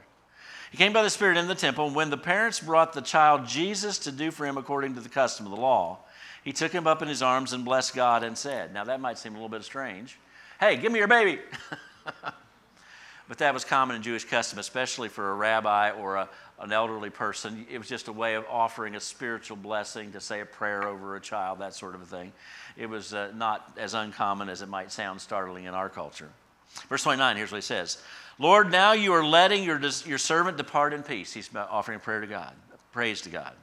He 0.69 0.77
came 0.77 0.93
by 0.93 1.01
the 1.01 1.09
Spirit 1.09 1.37
into 1.37 1.47
the 1.47 1.59
temple, 1.59 1.87
and 1.87 1.95
when 1.95 2.11
the 2.11 2.17
parents 2.17 2.59
brought 2.59 2.93
the 2.93 3.01
child 3.01 3.47
Jesus 3.47 3.97
to 3.99 4.11
do 4.11 4.31
for 4.31 4.45
him 4.45 4.57
according 4.57 4.93
to 4.95 5.01
the 5.01 5.09
custom 5.09 5.45
of 5.47 5.51
the 5.51 5.59
law, 5.59 5.97
he 6.43 6.53
took 6.53 6.71
him 6.71 6.87
up 6.87 7.01
in 7.01 7.07
his 7.07 7.21
arms 7.21 7.53
and 7.53 7.65
blessed 7.65 7.95
God 7.95 8.23
and 8.23 8.37
said, 8.37 8.73
Now 8.73 8.83
that 8.83 9.01
might 9.01 9.17
seem 9.17 9.33
a 9.33 9.35
little 9.35 9.49
bit 9.49 9.63
strange. 9.63 10.19
Hey, 10.59 10.77
give 10.77 10.91
me 10.91 10.99
your 10.99 11.07
baby. 11.07 11.39
but 13.31 13.37
that 13.37 13.53
was 13.53 13.63
common 13.63 13.95
in 13.95 14.01
Jewish 14.01 14.25
custom, 14.25 14.59
especially 14.59 15.07
for 15.07 15.31
a 15.31 15.33
rabbi 15.33 15.91
or 15.91 16.17
a, 16.17 16.29
an 16.59 16.73
elderly 16.73 17.09
person. 17.09 17.65
It 17.71 17.77
was 17.77 17.87
just 17.87 18.09
a 18.09 18.11
way 18.11 18.35
of 18.35 18.43
offering 18.49 18.93
a 18.95 18.99
spiritual 18.99 19.55
blessing 19.55 20.11
to 20.11 20.19
say 20.19 20.41
a 20.41 20.45
prayer 20.45 20.85
over 20.85 21.15
a 21.15 21.21
child, 21.21 21.59
that 21.59 21.73
sort 21.73 21.95
of 21.95 22.01
a 22.01 22.05
thing. 22.05 22.33
It 22.75 22.89
was 22.89 23.13
uh, 23.13 23.31
not 23.33 23.71
as 23.77 23.93
uncommon 23.93 24.49
as 24.49 24.61
it 24.61 24.67
might 24.67 24.91
sound 24.91 25.21
startling 25.21 25.63
in 25.63 25.73
our 25.73 25.87
culture. 25.87 26.27
Verse 26.89 27.03
29, 27.03 27.37
here's 27.37 27.53
what 27.53 27.59
he 27.59 27.61
says 27.61 28.03
Lord, 28.37 28.69
now 28.69 28.91
you 28.91 29.13
are 29.13 29.25
letting 29.25 29.63
your, 29.63 29.79
your 29.79 30.17
servant 30.17 30.57
depart 30.57 30.91
in 30.91 31.01
peace. 31.01 31.31
He's 31.31 31.49
offering 31.55 31.95
a 31.95 31.99
prayer 31.99 32.19
to 32.19 32.27
God, 32.27 32.51
praise 32.91 33.21
to 33.21 33.29
God. 33.29 33.53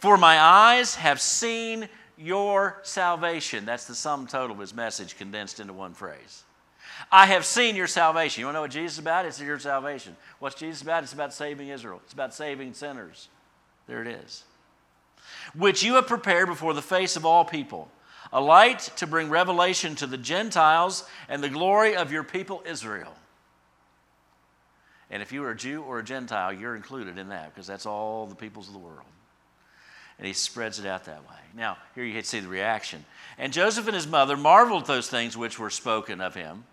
For 0.00 0.16
my 0.16 0.40
eyes 0.40 0.96
have 0.96 1.20
seen 1.20 1.88
your 2.18 2.80
salvation. 2.82 3.66
That's 3.66 3.86
the 3.86 3.94
sum 3.94 4.26
total 4.26 4.56
of 4.56 4.60
his 4.60 4.74
message 4.74 5.16
condensed 5.16 5.60
into 5.60 5.74
one 5.74 5.94
phrase. 5.94 6.42
I 7.12 7.26
have 7.26 7.44
seen 7.44 7.76
your 7.76 7.86
salvation. 7.86 8.40
You 8.40 8.46
want 8.46 8.54
to 8.54 8.58
know 8.58 8.62
what 8.62 8.70
Jesus 8.70 8.92
is 8.94 8.98
about? 8.98 9.26
It's 9.26 9.40
your 9.40 9.58
salvation. 9.58 10.16
What's 10.38 10.56
Jesus 10.56 10.82
about? 10.82 11.02
It's 11.02 11.12
about 11.12 11.32
saving 11.32 11.68
Israel, 11.68 12.00
it's 12.04 12.12
about 12.12 12.34
saving 12.34 12.74
sinners. 12.74 13.28
There 13.86 14.02
it 14.02 14.08
is. 14.08 14.44
which 15.54 15.82
you 15.82 15.94
have 15.94 16.06
prepared 16.06 16.48
before 16.48 16.74
the 16.74 16.82
face 16.82 17.16
of 17.16 17.24
all 17.24 17.44
people, 17.44 17.88
a 18.32 18.40
light 18.40 18.80
to 18.96 19.06
bring 19.06 19.28
revelation 19.28 19.94
to 19.96 20.06
the 20.06 20.18
Gentiles 20.18 21.04
and 21.28 21.42
the 21.42 21.48
glory 21.48 21.96
of 21.96 22.12
your 22.12 22.24
people 22.24 22.62
Israel. 22.66 23.14
And 25.10 25.22
if 25.22 25.32
you 25.32 25.44
are 25.44 25.52
a 25.52 25.56
Jew 25.56 25.82
or 25.82 26.00
a 26.00 26.04
Gentile, 26.04 26.52
you're 26.52 26.74
included 26.74 27.16
in 27.18 27.28
that 27.28 27.54
because 27.54 27.66
that's 27.66 27.86
all 27.86 28.26
the 28.26 28.34
peoples 28.34 28.66
of 28.66 28.72
the 28.72 28.80
world. 28.80 29.06
And 30.18 30.26
he 30.26 30.32
spreads 30.32 30.78
it 30.80 30.86
out 30.86 31.04
that 31.04 31.22
way. 31.28 31.36
Now, 31.54 31.76
here 31.94 32.02
you 32.02 32.14
can 32.14 32.24
see 32.24 32.40
the 32.40 32.48
reaction. 32.48 33.04
And 33.38 33.52
Joseph 33.52 33.86
and 33.86 33.94
his 33.94 34.06
mother 34.06 34.36
marveled 34.36 34.82
at 34.82 34.88
those 34.88 35.08
things 35.08 35.36
which 35.36 35.58
were 35.58 35.70
spoken 35.70 36.20
of 36.20 36.34
him. 36.34 36.64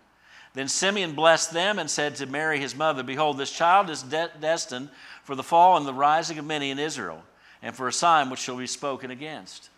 Then 0.54 0.68
Simeon 0.68 1.14
blessed 1.14 1.52
them 1.52 1.78
and 1.78 1.90
said 1.90 2.14
to 2.16 2.26
Mary, 2.26 2.60
his 2.60 2.76
mother, 2.76 3.02
Behold, 3.02 3.38
this 3.38 3.50
child 3.50 3.90
is 3.90 4.02
de- 4.02 4.30
destined 4.40 4.88
for 5.24 5.34
the 5.34 5.42
fall 5.42 5.76
and 5.76 5.84
the 5.84 5.92
rising 5.92 6.38
of 6.38 6.44
many 6.44 6.70
in 6.70 6.78
Israel, 6.78 7.22
and 7.60 7.74
for 7.74 7.88
a 7.88 7.92
sign 7.92 8.30
which 8.30 8.40
shall 8.40 8.56
be 8.56 8.66
spoken 8.68 9.10
against. 9.10 9.70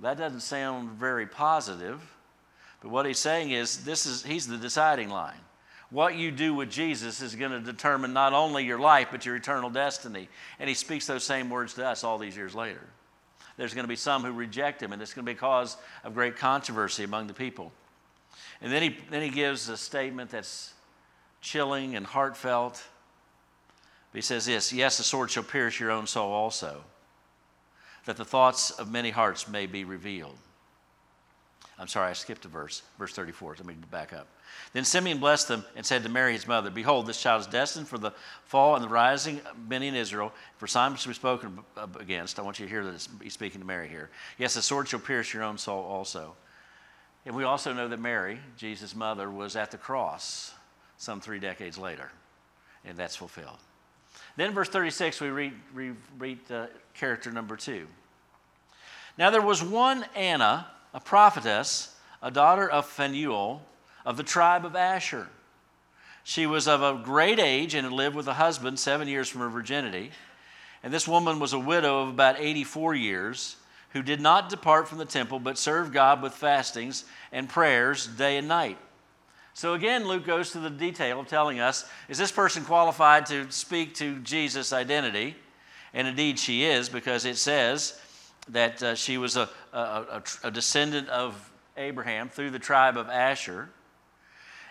That 0.00 0.18
doesn't 0.18 0.40
sound 0.40 0.90
very 0.90 1.26
positive, 1.26 2.00
but 2.80 2.90
what 2.90 3.06
he's 3.06 3.18
saying 3.18 3.50
is 3.50 3.84
this 3.84 4.06
is 4.06 4.22
he's 4.22 4.46
the 4.46 4.58
deciding 4.58 5.08
line. 5.08 5.40
What 5.90 6.16
you 6.16 6.30
do 6.30 6.54
with 6.54 6.70
Jesus 6.70 7.20
is 7.20 7.34
going 7.34 7.52
to 7.52 7.60
determine 7.60 8.12
not 8.12 8.32
only 8.32 8.64
your 8.64 8.78
life, 8.78 9.08
but 9.10 9.24
your 9.24 9.36
eternal 9.36 9.70
destiny. 9.70 10.28
And 10.58 10.68
he 10.68 10.74
speaks 10.74 11.06
those 11.06 11.24
same 11.24 11.48
words 11.48 11.74
to 11.74 11.86
us 11.86 12.04
all 12.04 12.18
these 12.18 12.36
years 12.36 12.54
later. 12.54 12.82
There's 13.56 13.72
going 13.72 13.84
to 13.84 13.88
be 13.88 13.96
some 13.96 14.22
who 14.22 14.32
reject 14.32 14.82
him, 14.82 14.92
and 14.92 15.00
it's 15.00 15.14
going 15.14 15.24
to 15.24 15.32
be 15.32 15.38
cause 15.38 15.76
of 16.04 16.14
great 16.14 16.36
controversy 16.36 17.04
among 17.04 17.28
the 17.28 17.34
people. 17.34 17.72
And 18.60 18.72
then 18.72 18.82
he, 18.82 18.96
then 19.10 19.22
he 19.22 19.28
gives 19.28 19.68
a 19.68 19.76
statement 19.76 20.30
that's 20.30 20.72
chilling 21.40 21.96
and 21.96 22.06
heartfelt. 22.06 22.82
He 24.12 24.20
says 24.20 24.46
this 24.46 24.72
Yes, 24.72 24.96
the 24.96 25.04
sword 25.04 25.30
shall 25.30 25.42
pierce 25.42 25.78
your 25.78 25.90
own 25.90 26.06
soul 26.06 26.32
also, 26.32 26.82
that 28.06 28.16
the 28.16 28.24
thoughts 28.24 28.70
of 28.70 28.90
many 28.90 29.10
hearts 29.10 29.48
may 29.48 29.66
be 29.66 29.84
revealed. 29.84 30.38
I'm 31.78 31.88
sorry, 31.88 32.08
I 32.08 32.12
skipped 32.14 32.46
a 32.46 32.48
verse, 32.48 32.82
verse 32.98 33.12
34. 33.12 33.56
Let 33.58 33.66
me 33.66 33.74
back 33.90 34.14
up. 34.14 34.26
Then 34.72 34.84
Simeon 34.84 35.18
blessed 35.18 35.48
them 35.48 35.64
and 35.76 35.84
said 35.84 36.02
to 36.04 36.08
Mary, 36.08 36.32
his 36.32 36.48
mother, 36.48 36.70
Behold, 36.70 37.06
this 37.06 37.20
child 37.20 37.42
is 37.42 37.46
destined 37.46 37.86
for 37.86 37.98
the 37.98 38.12
fall 38.44 38.76
and 38.76 38.82
the 38.82 38.88
rising 38.88 39.40
of 39.40 39.68
many 39.68 39.88
in 39.88 39.94
Israel, 39.94 40.32
for 40.56 40.66
signs 40.66 41.02
to 41.02 41.08
be 41.08 41.14
spoken 41.14 41.58
against. 42.00 42.38
I 42.38 42.42
want 42.42 42.58
you 42.58 42.64
to 42.64 42.70
hear 42.70 42.84
that 42.84 43.06
he's 43.22 43.34
speaking 43.34 43.60
to 43.60 43.66
Mary 43.66 43.88
here. 43.88 44.08
Yes, 44.38 44.54
the 44.54 44.62
sword 44.62 44.88
shall 44.88 45.00
pierce 45.00 45.34
your 45.34 45.42
own 45.42 45.58
soul 45.58 45.84
also. 45.84 46.34
And 47.26 47.34
we 47.34 47.42
also 47.42 47.72
know 47.72 47.88
that 47.88 47.98
Mary, 47.98 48.38
Jesus' 48.56 48.94
mother, 48.94 49.28
was 49.28 49.56
at 49.56 49.72
the 49.72 49.78
cross 49.78 50.54
some 50.96 51.20
three 51.20 51.40
decades 51.40 51.76
later, 51.76 52.10
and 52.84 52.96
that's 52.96 53.16
fulfilled. 53.16 53.58
Then, 54.36 54.54
verse 54.54 54.68
36, 54.68 55.20
we 55.20 55.28
read, 55.28 55.52
read, 55.74 55.96
read 56.18 56.38
uh, 56.50 56.66
character 56.94 57.32
number 57.32 57.56
two. 57.56 57.88
Now, 59.18 59.30
there 59.30 59.42
was 59.42 59.62
one 59.62 60.04
Anna, 60.14 60.68
a 60.94 61.00
prophetess, 61.00 61.94
a 62.22 62.30
daughter 62.30 62.70
of 62.70 62.86
Phanuel 62.86 63.62
of 64.04 64.16
the 64.16 64.22
tribe 64.22 64.64
of 64.64 64.76
Asher. 64.76 65.26
She 66.22 66.46
was 66.46 66.68
of 66.68 66.82
a 66.82 67.02
great 67.02 67.40
age 67.40 67.74
and 67.74 67.84
had 67.84 67.92
lived 67.92 68.14
with 68.14 68.28
a 68.28 68.34
husband 68.34 68.78
seven 68.78 69.08
years 69.08 69.28
from 69.28 69.40
her 69.40 69.48
virginity. 69.48 70.12
And 70.82 70.92
this 70.92 71.08
woman 71.08 71.40
was 71.40 71.52
a 71.52 71.58
widow 71.58 72.02
of 72.02 72.08
about 72.08 72.38
84 72.38 72.94
years 72.94 73.56
who 73.96 74.02
did 74.02 74.20
not 74.20 74.50
depart 74.50 74.86
from 74.86 74.98
the 74.98 75.06
temple 75.06 75.38
but 75.38 75.56
served 75.56 75.90
God 75.90 76.20
with 76.20 76.34
fastings 76.34 77.06
and 77.32 77.48
prayers 77.48 78.06
day 78.06 78.36
and 78.36 78.46
night. 78.46 78.76
So 79.54 79.72
again, 79.72 80.06
Luke 80.06 80.26
goes 80.26 80.50
to 80.50 80.60
the 80.60 80.68
detail 80.68 81.18
of 81.18 81.28
telling 81.28 81.60
us 81.60 81.88
is 82.10 82.18
this 82.18 82.30
person 82.30 82.62
qualified 82.62 83.24
to 83.26 83.50
speak 83.50 83.94
to 83.94 84.18
Jesus' 84.18 84.74
identity? 84.74 85.34
And 85.94 86.06
indeed, 86.06 86.38
she 86.38 86.64
is, 86.64 86.90
because 86.90 87.24
it 87.24 87.38
says 87.38 87.98
that 88.50 88.82
uh, 88.82 88.94
she 88.94 89.16
was 89.16 89.38
a, 89.38 89.48
a, 89.72 89.78
a, 89.78 90.22
a 90.44 90.50
descendant 90.50 91.08
of 91.08 91.50
Abraham 91.78 92.28
through 92.28 92.50
the 92.50 92.58
tribe 92.58 92.98
of 92.98 93.08
Asher. 93.08 93.70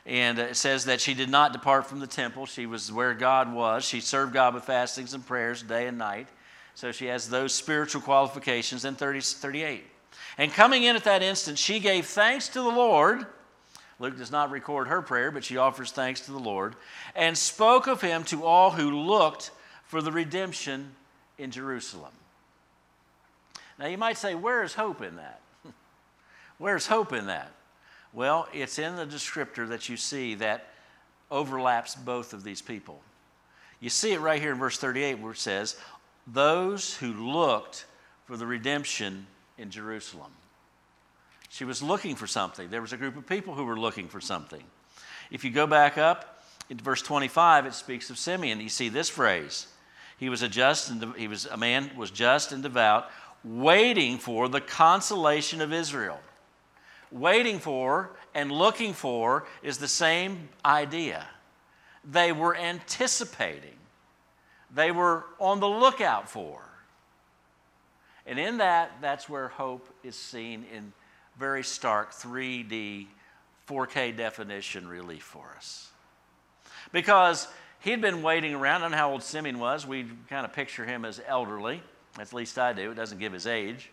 And 0.06 0.38
it 0.38 0.56
says 0.56 0.86
that 0.86 1.02
she 1.02 1.16
did 1.16 1.30
not 1.32 1.52
depart 1.52 1.88
from 1.88 2.00
the 2.00 2.06
temple. 2.06 2.46
She 2.46 2.68
was 2.68 2.92
where 2.92 3.16
God 3.16 3.52
was. 3.52 3.84
She 3.84 4.02
served 4.02 4.34
God 4.34 4.54
with 4.54 4.66
fastings 4.66 5.16
and 5.16 5.26
prayers 5.26 5.64
day 5.64 5.88
and 5.88 5.98
night. 5.98 6.28
So 6.76 6.92
she 6.92 7.08
has 7.08 7.30
those 7.30 7.54
spiritual 7.54 8.02
qualifications. 8.02 8.86
in 8.86 8.96
30, 8.96 9.22
38. 9.22 9.86
And 10.38 10.52
coming 10.52 10.84
in 10.84 10.96
at 10.96 11.06
that 11.06 11.24
instant, 11.24 11.58
she 11.58 11.80
gave 11.80 12.06
thanks 12.06 12.50
to 12.50 12.62
the 12.62 12.70
Lord. 12.70 13.26
Luke 13.98 14.18
does 14.18 14.32
not 14.32 14.52
record 14.52 14.90
her 14.90 15.02
prayer, 15.02 15.32
but 15.32 15.46
she 15.46 15.56
offers 15.56 15.92
thanks 15.92 16.22
to 16.22 16.32
the 16.32 16.40
Lord 16.40 16.76
and 17.16 17.38
spoke 17.38 17.88
of 17.88 18.02
him 18.02 18.26
to 18.26 18.46
all 18.46 18.72
who 18.72 18.92
looked 18.92 19.52
for 19.86 20.02
the 20.02 20.12
redemption 20.12 20.92
in 21.38 21.50
Jerusalem. 21.52 22.12
Now 23.80 23.88
you 23.88 23.98
might 23.98 24.18
say, 24.18 24.36
where 24.36 24.64
is 24.64 24.74
hope 24.74 25.02
in 25.02 25.16
that? 25.16 25.40
Where's 26.58 26.88
hope 26.88 27.14
in 27.14 27.28
that? 27.28 27.52
Well, 28.14 28.48
it's 28.54 28.80
in 28.80 28.98
the 28.98 29.06
descriptor 29.06 29.68
that 29.70 29.88
you 29.88 29.96
see 29.96 30.36
that 30.36 30.68
overlaps 31.32 31.96
both 31.96 32.34
of 32.34 32.44
these 32.44 32.62
people. 32.62 33.02
You 33.80 33.90
see 33.90 34.14
it 34.14 34.20
right 34.20 34.42
here 34.42 34.52
in 34.52 34.58
verse 34.58 34.78
38 34.78 35.20
where 35.20 35.34
it 35.34 35.38
says, 35.38 35.76
Those 36.28 36.96
who 36.96 37.14
looked 37.14 37.86
for 38.26 38.38
the 38.38 38.46
redemption 38.46 39.28
in 39.58 39.70
Jerusalem. 39.70 40.32
She 41.50 41.66
was 41.66 41.82
looking 41.82 42.16
for 42.16 42.28
something. 42.28 42.70
There 42.70 42.82
was 42.82 42.94
a 42.94 42.98
group 42.98 43.16
of 43.16 43.28
people 43.28 43.54
who 43.54 43.66
were 43.66 43.80
looking 43.80 44.08
for 44.08 44.20
something. 44.20 44.64
If 45.32 45.44
you 45.44 45.52
go 45.52 45.68
back 45.68 45.98
up 45.98 46.44
in 46.70 46.78
verse 46.78 47.02
25, 47.02 47.68
it 47.68 47.74
speaks 47.74 48.10
of 48.10 48.18
Simeon. 48.18 48.60
You 48.60 48.70
see 48.70 48.90
this 48.90 49.10
phrase. 49.10 49.68
He 50.18 50.30
was 50.30 50.42
a 50.42 50.50
just 50.50 50.90
and 50.90 51.16
he 51.16 51.28
was 51.28 51.46
a 51.46 51.58
man 51.58 51.92
was 51.96 52.12
just 52.12 52.52
and 52.52 52.64
devout, 52.64 53.10
waiting 53.44 54.18
for 54.18 54.50
the 54.50 54.62
consolation 54.62 55.62
of 55.62 55.72
Israel 55.72 56.20
waiting 57.12 57.60
for 57.60 58.12
and 58.34 58.52
looking 58.52 58.94
for 58.94 59.46
is 59.64 59.78
the 59.78 59.88
same 59.88 60.50
idea. 60.64 61.26
They 62.04 62.32
were 62.32 62.56
anticipating, 62.56 63.78
they 64.76 64.92
were 64.92 65.26
on 65.40 65.60
the 65.60 65.68
lookout 65.68 66.30
for. 66.30 66.62
And 68.28 68.38
in 68.38 68.58
that, 68.58 68.92
that's 69.02 69.30
where 69.30 69.48
hope 69.48 69.88
is 70.04 70.16
seen 70.16 70.66
in 70.74 70.92
very 71.40 71.64
stark 71.64 72.12
3D, 72.12 73.08
4K 73.68 74.16
definition 74.16 74.88
relief 74.88 75.24
for 75.24 75.54
us. 75.56 75.90
Because 76.92 77.48
he'd 77.82 78.02
been 78.02 78.22
waiting 78.22 78.54
around. 78.54 78.82
I 78.82 78.86
don't 78.86 78.92
know 78.92 78.98
how 78.98 79.12
old 79.12 79.24
Simeon 79.24 79.60
was. 79.60 79.88
We 79.88 80.06
kind 80.30 80.46
of 80.46 80.54
picture 80.54 80.86
him 80.86 81.06
as 81.06 81.22
elderly. 81.28 81.82
At 82.20 82.34
least 82.34 82.58
I 82.58 82.74
do. 82.74 82.92
It 82.92 82.96
doesn't 82.96 83.20
give 83.20 83.34
his 83.34 83.48
age. 83.48 83.90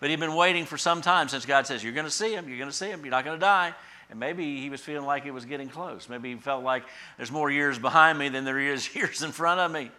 But 0.00 0.10
he'd 0.10 0.20
been 0.20 0.34
waiting 0.34 0.64
for 0.64 0.76
some 0.76 1.02
time 1.02 1.28
since 1.28 1.46
God 1.46 1.66
says, 1.66 1.84
You're 1.84 1.92
going 1.92 2.06
to 2.06 2.10
see 2.10 2.34
him, 2.34 2.48
you're 2.48 2.58
going 2.58 2.70
to 2.70 2.76
see 2.76 2.88
him, 2.88 3.00
you're 3.04 3.10
not 3.10 3.24
going 3.24 3.36
to 3.36 3.40
die. 3.40 3.74
And 4.12 4.20
maybe 4.20 4.60
he 4.60 4.68
was 4.68 4.82
feeling 4.82 5.06
like 5.06 5.24
it 5.24 5.30
was 5.30 5.46
getting 5.46 5.70
close. 5.70 6.06
Maybe 6.06 6.34
he 6.34 6.36
felt 6.38 6.62
like 6.62 6.82
there's 7.16 7.32
more 7.32 7.50
years 7.50 7.78
behind 7.78 8.18
me 8.18 8.28
than 8.28 8.44
there 8.44 8.60
is 8.60 8.94
years 8.94 9.22
in 9.22 9.32
front 9.32 9.58
of 9.58 9.72
me. 9.72 9.90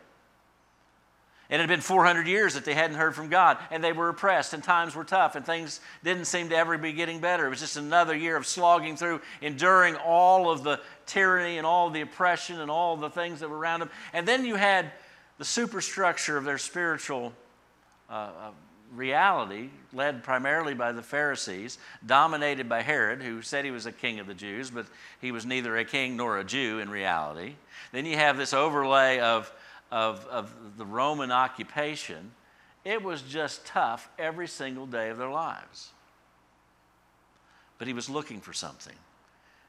And 1.49 1.59
It 1.59 1.61
had 1.61 1.67
been 1.67 1.81
400 1.81 2.27
years 2.27 2.53
that 2.53 2.63
they 2.63 2.75
hadn't 2.75 2.97
heard 2.97 3.15
from 3.15 3.29
God, 3.29 3.57
and 3.71 3.83
they 3.83 3.91
were 3.91 4.09
oppressed, 4.09 4.53
and 4.53 4.63
times 4.63 4.93
were 4.93 5.03
tough, 5.03 5.35
and 5.35 5.43
things 5.43 5.79
didn't 6.03 6.25
seem 6.25 6.49
to 6.49 6.55
ever 6.55 6.77
be 6.77 6.93
getting 6.93 7.21
better. 7.21 7.47
It 7.47 7.49
was 7.49 7.59
just 7.59 7.75
another 7.75 8.15
year 8.15 8.37
of 8.37 8.45
slogging 8.45 8.97
through, 8.97 9.19
enduring 9.41 9.95
all 9.95 10.51
of 10.51 10.63
the 10.63 10.79
tyranny 11.07 11.57
and 11.57 11.65
all 11.65 11.89
the 11.89 12.01
oppression 12.01 12.61
and 12.61 12.69
all 12.69 12.95
the 12.95 13.09
things 13.09 13.39
that 13.39 13.49
were 13.49 13.57
around 13.57 13.79
them. 13.79 13.89
And 14.13 14.27
then 14.27 14.45
you 14.45 14.57
had 14.57 14.91
the 15.39 15.45
superstructure 15.45 16.37
of 16.37 16.43
their 16.43 16.59
spiritual 16.59 17.33
uh, 18.11 18.13
uh, 18.13 18.51
reality, 18.95 19.69
led 19.91 20.23
primarily 20.23 20.73
by 20.73 20.91
the 20.91 21.01
Pharisees, 21.01 21.77
dominated 22.05 22.69
by 22.69 22.81
Herod, 22.81 23.21
who 23.21 23.41
said 23.41 23.65
he 23.65 23.71
was 23.71 23.85
a 23.85 23.91
king 23.91 24.19
of 24.19 24.27
the 24.27 24.33
Jews, 24.33 24.69
but 24.69 24.85
he 25.21 25.31
was 25.31 25.45
neither 25.45 25.77
a 25.77 25.85
king 25.85 26.15
nor 26.17 26.37
a 26.37 26.43
Jew 26.43 26.79
in 26.79 26.89
reality. 26.89 27.55
Then 27.91 28.05
you 28.05 28.17
have 28.17 28.37
this 28.37 28.53
overlay 28.53 29.19
of, 29.19 29.51
of, 29.91 30.25
of 30.27 30.77
the 30.77 30.85
Roman 30.85 31.31
occupation. 31.31 32.31
It 32.85 33.01
was 33.01 33.21
just 33.21 33.65
tough 33.65 34.09
every 34.19 34.47
single 34.47 34.85
day 34.85 35.09
of 35.09 35.17
their 35.17 35.29
lives. 35.29 35.91
But 37.77 37.87
he 37.87 37.93
was 37.93 38.09
looking 38.09 38.41
for 38.41 38.53
something, 38.53 38.95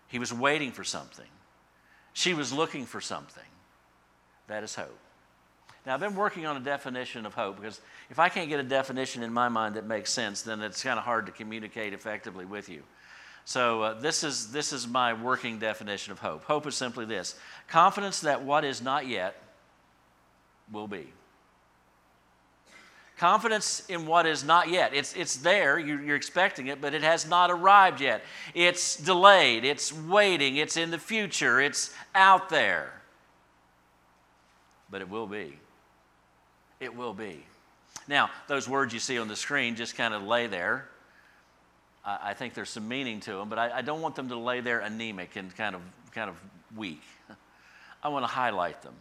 he 0.09 0.19
was 0.19 0.33
waiting 0.33 0.73
for 0.73 0.85
something. 0.85 1.27
She 2.17 2.33
was 2.33 2.53
looking 2.53 2.87
for 2.87 3.01
something. 3.01 3.43
That 4.47 4.63
is 4.63 4.77
hope. 4.77 4.99
Now, 5.87 5.95
I've 5.95 6.01
been 6.01 6.15
working 6.15 6.47
on 6.47 6.57
a 6.57 6.61
definition 6.61 7.27
of 7.27 7.35
hope 7.35 7.57
because 7.57 7.81
if 8.09 8.19
I 8.19 8.31
can't 8.31 8.49
get 8.49 8.59
a 8.59 8.65
definition 8.65 9.23
in 9.23 9.33
my 9.33 9.49
mind 9.49 9.75
that 9.75 9.87
makes 9.87 10.11
sense, 10.11 10.43
then 10.43 10.63
it's 10.63 10.83
kind 10.83 10.99
of 10.99 11.05
hard 11.05 11.27
to 11.27 11.33
communicate 11.33 11.93
effectively 11.93 12.47
with 12.47 12.69
you. 12.69 12.83
So, 13.45 13.83
uh, 13.83 14.01
this, 14.01 14.25
is, 14.25 14.51
this 14.51 14.73
is 14.73 14.89
my 14.89 15.13
working 15.13 15.59
definition 15.59 16.13
of 16.13 16.19
hope. 16.19 16.45
Hope 16.45 16.67
is 16.67 16.75
simply 16.75 17.05
this 17.05 17.35
confidence 17.69 18.21
that 18.21 18.43
what 18.43 18.65
is 18.65 18.81
not 18.81 19.07
yet 19.07 19.37
will 20.73 20.89
be. 20.89 21.13
Confidence 23.19 23.85
in 23.89 24.07
what 24.07 24.27
is 24.27 24.43
not 24.43 24.71
yet. 24.71 24.95
It's, 24.95 25.15
it's 25.15 25.37
there, 25.37 25.79
you're, 25.79 26.03
you're 26.03 26.17
expecting 26.17 26.69
it, 26.69 26.81
but 26.81 26.95
it 26.95 27.03
has 27.03 27.29
not 27.29 27.51
arrived 27.51 28.01
yet. 28.01 28.23
It's 28.55 28.97
delayed, 28.97 29.65
it's 29.65 29.93
waiting, 29.93 30.57
it's 30.57 30.79
in 30.79 30.91
the 30.91 30.99
future, 30.99 31.61
it's 31.61 31.95
out 32.15 32.49
there. 32.49 32.91
But 34.91 35.03
it 35.03 35.11
will 35.11 35.27
be. 35.27 35.59
It 36.81 36.95
will 36.95 37.15
be. 37.15 37.45
Now, 38.09 38.31
those 38.49 38.69
words 38.69 38.93
you 38.93 39.01
see 39.01 39.19
on 39.19 39.29
the 39.29 39.37
screen 39.37 39.77
just 39.77 39.97
kind 39.97 40.13
of 40.13 40.23
lay 40.23 40.47
there. 40.47 40.89
I, 42.05 42.19
I 42.31 42.35
think 42.35 42.55
there's 42.55 42.71
some 42.71 42.89
meaning 42.89 43.21
to 43.21 43.33
them, 43.33 43.49
but 43.49 43.59
I, 43.59 43.79
I 43.79 43.83
don't 43.83 44.03
want 44.03 44.15
them 44.17 44.29
to 44.29 44.37
lay 44.37 44.61
there 44.61 44.81
anemic 44.81 45.37
and 45.37 45.55
kind 45.57 45.75
of, 45.75 45.81
kind 46.13 46.29
of 46.29 46.37
weak. 46.77 47.03
I 48.03 48.09
want 48.09 48.25
to 48.25 48.31
highlight 48.31 48.83
them. 48.83 48.95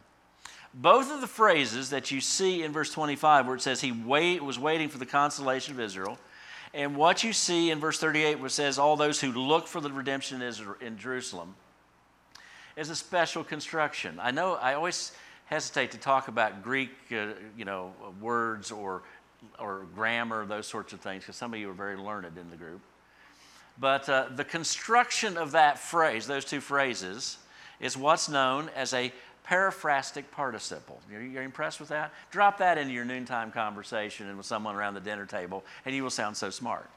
Both 0.74 1.12
of 1.12 1.22
the 1.22 1.28
phrases 1.28 1.92
that 1.92 2.10
you 2.10 2.20
see 2.20 2.64
in 2.64 2.72
verse 2.72 2.92
25, 2.92 3.46
where 3.46 3.56
it 3.56 3.62
says 3.62 3.82
he 3.82 3.92
wait, 3.92 4.44
was 4.44 4.58
waiting 4.58 4.90
for 4.90 4.98
the 4.98 5.06
consolation 5.06 5.74
of 5.74 5.80
Israel, 5.80 6.18
and 6.74 6.96
what 6.96 7.24
you 7.24 7.34
see 7.34 7.70
in 7.70 7.80
verse 7.80 8.00
38, 8.00 8.40
where 8.40 8.48
it 8.48 8.52
says 8.52 8.80
all 8.80 8.96
those 8.96 9.22
who 9.22 9.32
look 9.32 9.68
for 9.68 9.80
the 9.80 9.92
redemption 9.92 10.42
in 10.82 10.98
Jerusalem, 10.98 11.54
is 12.76 12.90
a 12.90 12.96
special 12.96 13.44
construction. 13.44 14.20
I 14.20 14.32
know 14.32 14.56
I 14.56 14.74
always 14.74 15.12
hesitate 15.54 15.92
to 15.92 15.98
talk 16.00 16.28
about 16.28 16.64
Greek, 16.64 16.90
uh, 17.12 17.28
you 17.56 17.64
know, 17.64 17.94
words 18.20 18.72
or 18.72 19.04
or 19.60 19.86
grammar, 19.94 20.46
those 20.46 20.66
sorts 20.66 20.94
of 20.94 21.02
things, 21.02 21.24
because 21.24 21.36
some 21.36 21.54
of 21.54 21.60
you 21.60 21.70
are 21.70 21.74
very 21.74 21.98
learned 21.98 22.38
in 22.38 22.50
the 22.50 22.56
group. 22.56 22.82
But 23.80 24.08
uh, 24.08 24.30
the 24.36 24.46
construction 24.46 25.38
of 25.38 25.52
that 25.52 25.80
phrase, 25.80 26.28
those 26.28 26.46
two 26.46 26.62
phrases, 26.62 27.38
is 27.80 27.98
what's 27.98 28.30
known 28.30 28.70
as 28.76 28.94
a 28.94 29.12
periphrastic 29.48 30.24
participle. 30.32 31.02
You're, 31.12 31.22
you're, 31.22 31.44
impressed 31.44 31.80
with 31.80 31.90
that? 31.90 32.14
Drop 32.32 32.60
that 32.60 32.78
into 32.78 32.94
your 32.94 33.04
noontime 33.04 33.52
conversation 33.52 34.28
and 34.28 34.38
with 34.38 34.46
someone 34.46 34.76
around 34.76 34.94
the 34.94 35.02
dinner 35.02 35.26
table, 35.26 35.64
and 35.86 35.94
you 35.94 36.04
will 36.04 36.10
sound 36.10 36.38
so 36.38 36.50
smart. 36.50 36.90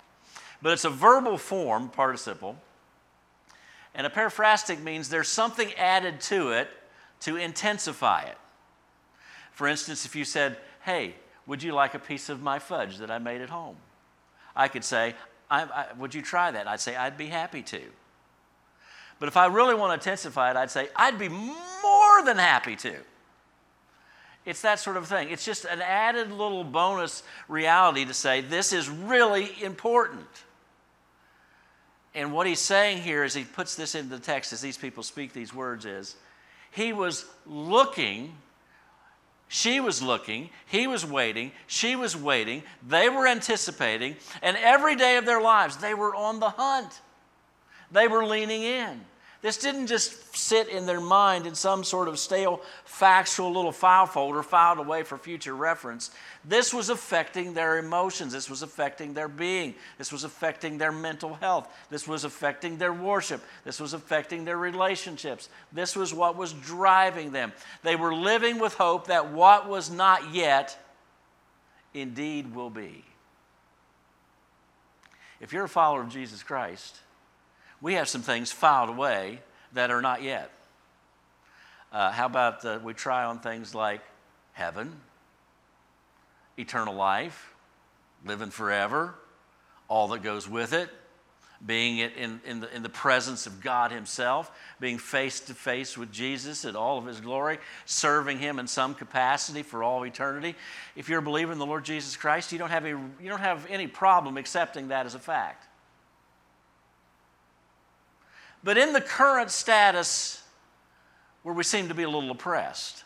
But 0.62 0.72
it's 0.72 0.84
a 0.84 0.90
verbal 0.90 1.38
form 1.38 1.88
participle, 1.88 2.56
and 3.94 4.06
a 4.06 4.10
periphrastic 4.10 4.82
means 4.82 5.08
there's 5.08 5.28
something 5.28 5.72
added 5.74 6.20
to 6.22 6.50
it 6.50 6.68
to 7.20 7.36
intensify 7.36 8.22
it. 8.22 8.38
For 9.56 9.66
instance, 9.66 10.04
if 10.04 10.14
you 10.14 10.26
said, 10.26 10.58
Hey, 10.84 11.14
would 11.46 11.62
you 11.62 11.72
like 11.72 11.94
a 11.94 11.98
piece 11.98 12.28
of 12.28 12.42
my 12.42 12.58
fudge 12.58 12.98
that 12.98 13.10
I 13.10 13.18
made 13.18 13.40
at 13.40 13.48
home? 13.48 13.76
I 14.54 14.68
could 14.68 14.84
say, 14.84 15.14
I, 15.50 15.62
I, 15.62 15.86
Would 15.98 16.14
you 16.14 16.20
try 16.20 16.50
that? 16.50 16.68
I'd 16.68 16.80
say, 16.80 16.94
I'd 16.94 17.16
be 17.16 17.26
happy 17.28 17.62
to. 17.62 17.80
But 19.18 19.28
if 19.28 19.36
I 19.38 19.46
really 19.46 19.74
want 19.74 19.90
to 19.90 19.94
intensify 19.94 20.50
it, 20.50 20.58
I'd 20.58 20.70
say, 20.70 20.88
I'd 20.94 21.18
be 21.18 21.30
more 21.30 22.22
than 22.22 22.36
happy 22.36 22.76
to. 22.76 22.96
It's 24.44 24.60
that 24.60 24.78
sort 24.78 24.98
of 24.98 25.08
thing. 25.08 25.30
It's 25.30 25.44
just 25.44 25.64
an 25.64 25.80
added 25.80 26.30
little 26.30 26.62
bonus 26.62 27.22
reality 27.48 28.04
to 28.04 28.12
say, 28.12 28.42
this 28.42 28.74
is 28.74 28.90
really 28.90 29.50
important. 29.62 30.28
And 32.14 32.30
what 32.30 32.46
he's 32.46 32.60
saying 32.60 32.98
here 32.98 33.22
as 33.22 33.32
he 33.32 33.44
puts 33.44 33.74
this 33.74 33.94
into 33.94 34.10
the 34.10 34.22
text, 34.22 34.52
as 34.52 34.60
these 34.60 34.76
people 34.76 35.02
speak 35.02 35.32
these 35.32 35.54
words, 35.54 35.86
is 35.86 36.14
he 36.72 36.92
was 36.92 37.24
looking, 37.46 38.34
she 39.48 39.80
was 39.80 40.02
looking, 40.02 40.50
he 40.66 40.86
was 40.86 41.04
waiting, 41.04 41.52
she 41.66 41.94
was 41.94 42.16
waiting, 42.16 42.62
they 42.86 43.08
were 43.08 43.26
anticipating, 43.26 44.16
and 44.42 44.56
every 44.56 44.96
day 44.96 45.16
of 45.16 45.24
their 45.24 45.40
lives 45.40 45.76
they 45.76 45.94
were 45.94 46.14
on 46.14 46.40
the 46.40 46.50
hunt. 46.50 47.00
They 47.92 48.08
were 48.08 48.24
leaning 48.24 48.62
in. 48.62 49.04
This 49.46 49.58
didn't 49.58 49.86
just 49.86 50.34
sit 50.34 50.66
in 50.66 50.86
their 50.86 51.00
mind 51.00 51.46
in 51.46 51.54
some 51.54 51.84
sort 51.84 52.08
of 52.08 52.18
stale, 52.18 52.62
factual 52.84 53.52
little 53.52 53.70
file 53.70 54.06
folder 54.06 54.42
filed 54.42 54.78
away 54.78 55.04
for 55.04 55.16
future 55.16 55.54
reference. 55.54 56.10
This 56.44 56.74
was 56.74 56.90
affecting 56.90 57.54
their 57.54 57.78
emotions. 57.78 58.32
This 58.32 58.50
was 58.50 58.62
affecting 58.62 59.14
their 59.14 59.28
being. 59.28 59.76
This 59.98 60.10
was 60.10 60.24
affecting 60.24 60.78
their 60.78 60.90
mental 60.90 61.34
health. 61.34 61.72
This 61.90 62.08
was 62.08 62.24
affecting 62.24 62.78
their 62.78 62.92
worship. 62.92 63.40
This 63.62 63.78
was 63.78 63.92
affecting 63.92 64.44
their 64.44 64.58
relationships. 64.58 65.48
This 65.72 65.94
was 65.94 66.12
what 66.12 66.36
was 66.36 66.52
driving 66.52 67.30
them. 67.30 67.52
They 67.84 67.94
were 67.94 68.16
living 68.16 68.58
with 68.58 68.74
hope 68.74 69.06
that 69.06 69.30
what 69.30 69.68
was 69.68 69.92
not 69.92 70.34
yet 70.34 70.76
indeed 71.94 72.52
will 72.52 72.70
be. 72.70 73.04
If 75.40 75.52
you're 75.52 75.66
a 75.66 75.68
follower 75.68 76.00
of 76.00 76.08
Jesus 76.08 76.42
Christ, 76.42 76.98
we 77.80 77.94
have 77.94 78.08
some 78.08 78.22
things 78.22 78.52
filed 78.52 78.88
away 78.88 79.40
that 79.72 79.90
are 79.90 80.02
not 80.02 80.22
yet. 80.22 80.50
Uh, 81.92 82.10
how 82.10 82.26
about 82.26 82.82
we 82.82 82.94
try 82.94 83.24
on 83.24 83.38
things 83.38 83.74
like 83.74 84.00
heaven, 84.52 84.92
eternal 86.58 86.94
life, 86.94 87.54
living 88.24 88.50
forever, 88.50 89.14
all 89.88 90.08
that 90.08 90.22
goes 90.22 90.48
with 90.48 90.72
it, 90.72 90.90
being 91.64 91.98
in, 91.98 92.40
in, 92.44 92.60
the, 92.60 92.74
in 92.74 92.82
the 92.82 92.88
presence 92.88 93.46
of 93.46 93.62
God 93.62 93.90
Himself, 93.90 94.50
being 94.78 94.98
face 94.98 95.40
to 95.40 95.54
face 95.54 95.96
with 95.96 96.12
Jesus 96.12 96.64
in 96.64 96.76
all 96.76 96.98
of 96.98 97.06
His 97.06 97.20
glory, 97.20 97.58
serving 97.86 98.38
Him 98.38 98.58
in 98.58 98.66
some 98.66 98.94
capacity 98.94 99.62
for 99.62 99.82
all 99.82 100.04
eternity. 100.04 100.54
If 100.96 101.08
you're 101.08 101.20
a 101.20 101.22
believer 101.22 101.52
in 101.52 101.58
the 101.58 101.66
Lord 101.66 101.84
Jesus 101.84 102.16
Christ, 102.16 102.52
you 102.52 102.58
don't 102.58 102.70
have, 102.70 102.84
a, 102.84 102.88
you 102.88 103.28
don't 103.28 103.40
have 103.40 103.66
any 103.70 103.86
problem 103.86 104.36
accepting 104.36 104.88
that 104.88 105.06
as 105.06 105.14
a 105.14 105.18
fact. 105.18 105.66
But 108.66 108.76
in 108.78 108.92
the 108.92 109.00
current 109.00 109.52
status 109.52 110.42
where 111.44 111.54
we 111.54 111.62
seem 111.62 111.86
to 111.86 111.94
be 111.94 112.02
a 112.02 112.10
little 112.10 112.32
oppressed, 112.32 113.04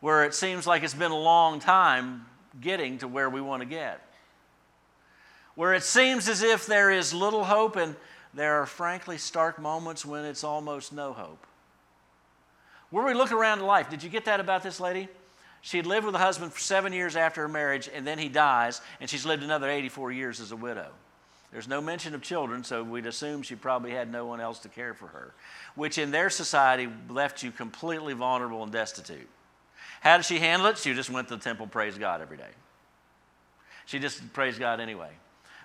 where 0.00 0.24
it 0.24 0.34
seems 0.34 0.66
like 0.66 0.82
it's 0.82 0.92
been 0.92 1.10
a 1.10 1.18
long 1.18 1.58
time 1.58 2.26
getting 2.60 2.98
to 2.98 3.08
where 3.08 3.30
we 3.30 3.40
want 3.40 3.62
to 3.62 3.66
get, 3.66 4.06
where 5.54 5.72
it 5.72 5.84
seems 5.84 6.28
as 6.28 6.42
if 6.42 6.66
there 6.66 6.90
is 6.90 7.14
little 7.14 7.44
hope 7.44 7.76
and 7.76 7.96
there 8.34 8.60
are 8.60 8.66
frankly 8.66 9.16
stark 9.16 9.58
moments 9.58 10.04
when 10.04 10.26
it's 10.26 10.44
almost 10.44 10.92
no 10.92 11.14
hope. 11.14 11.46
Where 12.90 13.06
we 13.06 13.14
look 13.14 13.32
around 13.32 13.62
life, 13.62 13.88
did 13.88 14.02
you 14.02 14.10
get 14.10 14.26
that 14.26 14.38
about 14.38 14.62
this 14.62 14.80
lady? 14.80 15.08
She 15.62 15.78
had 15.78 15.86
lived 15.86 16.04
with 16.04 16.14
a 16.14 16.18
husband 16.18 16.52
for 16.52 16.60
seven 16.60 16.92
years 16.92 17.16
after 17.16 17.40
her 17.40 17.48
marriage, 17.48 17.88
and 17.88 18.06
then 18.06 18.18
he 18.18 18.28
dies, 18.28 18.82
and 19.00 19.08
she's 19.08 19.24
lived 19.24 19.42
another 19.42 19.70
84 19.70 20.12
years 20.12 20.40
as 20.40 20.52
a 20.52 20.56
widow. 20.56 20.90
There's 21.54 21.68
no 21.68 21.80
mention 21.80 22.16
of 22.16 22.20
children, 22.20 22.64
so 22.64 22.82
we'd 22.82 23.06
assume 23.06 23.42
she 23.42 23.54
probably 23.54 23.92
had 23.92 24.10
no 24.10 24.26
one 24.26 24.40
else 24.40 24.58
to 24.58 24.68
care 24.68 24.92
for 24.92 25.06
her, 25.06 25.32
which 25.76 25.98
in 25.98 26.10
their 26.10 26.28
society 26.28 26.88
left 27.08 27.44
you 27.44 27.52
completely 27.52 28.12
vulnerable 28.12 28.64
and 28.64 28.72
destitute. 28.72 29.28
How 30.00 30.16
did 30.16 30.26
she 30.26 30.40
handle 30.40 30.66
it? 30.66 30.78
She 30.78 30.94
just 30.94 31.10
went 31.10 31.28
to 31.28 31.36
the 31.36 31.40
temple, 31.40 31.68
praised 31.68 32.00
God 32.00 32.20
every 32.20 32.36
day. 32.36 32.48
She 33.86 34.00
just 34.00 34.32
praised 34.32 34.58
God 34.58 34.80
anyway. 34.80 35.10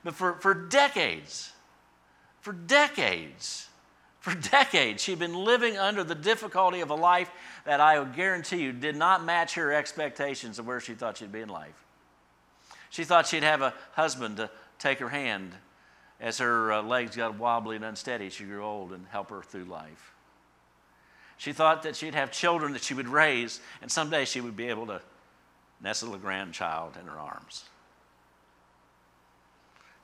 But 0.04 0.14
for, 0.14 0.34
for 0.34 0.54
decades, 0.54 1.54
for 2.42 2.54
decades, 2.54 3.68
for 4.20 4.36
decades, 4.36 5.02
she'd 5.02 5.18
been 5.18 5.34
living 5.34 5.76
under 5.76 6.04
the 6.04 6.14
difficulty 6.14 6.82
of 6.82 6.92
a 6.92 6.96
life 6.96 7.32
that 7.66 7.82
I 7.82 8.04
guarantee 8.04 8.58
you 8.58 8.74
did 8.74 8.96
not 8.96 9.26
match 9.26 9.56
her 9.56 9.74
expectations 9.74 10.60
of 10.60 10.68
where 10.68 10.80
she 10.80 10.94
thought 10.94 11.18
she'd 11.18 11.32
be 11.32 11.42
in 11.42 11.50
life. 11.50 11.84
She 12.92 13.06
thought 13.06 13.26
she'd 13.26 13.42
have 13.42 13.64
a 13.64 13.74
husband 13.94 14.38
to 14.38 14.52
take 14.78 15.00
her 15.00 15.10
hand 15.10 15.56
as 16.20 16.38
her 16.40 16.74
uh, 16.74 16.82
legs 16.82 17.16
got 17.16 17.38
wobbly 17.38 17.76
and 17.76 17.86
unsteady, 17.86 18.30
she 18.30 18.44
grew 18.44 18.64
old 18.64 18.92
and 18.92 19.06
help 19.08 19.30
her 19.30 19.42
through 19.42 19.66
life. 19.66 20.14
She 21.38 21.54
thought 21.54 21.84
that 21.84 21.96
she'd 21.96 22.16
have 22.16 22.32
children 22.32 22.74
that 22.74 22.84
she 22.84 22.94
would 22.94 23.08
raise, 23.08 23.62
and 23.82 23.90
someday 23.90 24.26
she 24.26 24.42
would 24.42 24.58
be 24.58 24.68
able 24.68 24.88
to 24.88 25.02
nestle 25.82 26.14
a 26.14 26.18
grandchild 26.18 26.98
in 27.00 27.08
her 27.08 27.18
arms. 27.18 27.64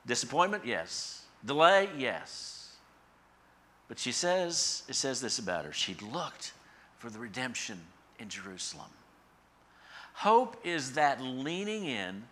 Disappointment? 0.06 0.64
Yes. 0.64 1.24
Delay? 1.44 1.90
Yes. 1.98 2.76
But 3.88 3.98
she 3.98 4.12
says, 4.12 4.82
it 4.88 4.94
says 4.94 5.20
this 5.20 5.38
about 5.38 5.64
her 5.66 5.72
she 5.72 5.94
looked 5.94 6.52
for 6.98 7.10
the 7.10 7.18
redemption 7.18 7.80
in 8.18 8.28
Jerusalem. 8.28 8.90
Hope 10.14 10.56
is 10.64 10.92
that 10.92 11.20
leaning 11.20 11.84
in, 11.84 12.24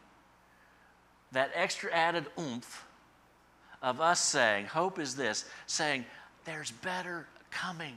that 1.32 1.50
extra 1.54 1.92
added 1.92 2.26
oomph 2.38 2.86
of 3.84 4.00
us 4.00 4.18
saying, 4.18 4.64
hope 4.64 4.98
is 4.98 5.14
this, 5.14 5.44
saying, 5.66 6.06
there's 6.46 6.70
better 6.70 7.26
coming. 7.50 7.94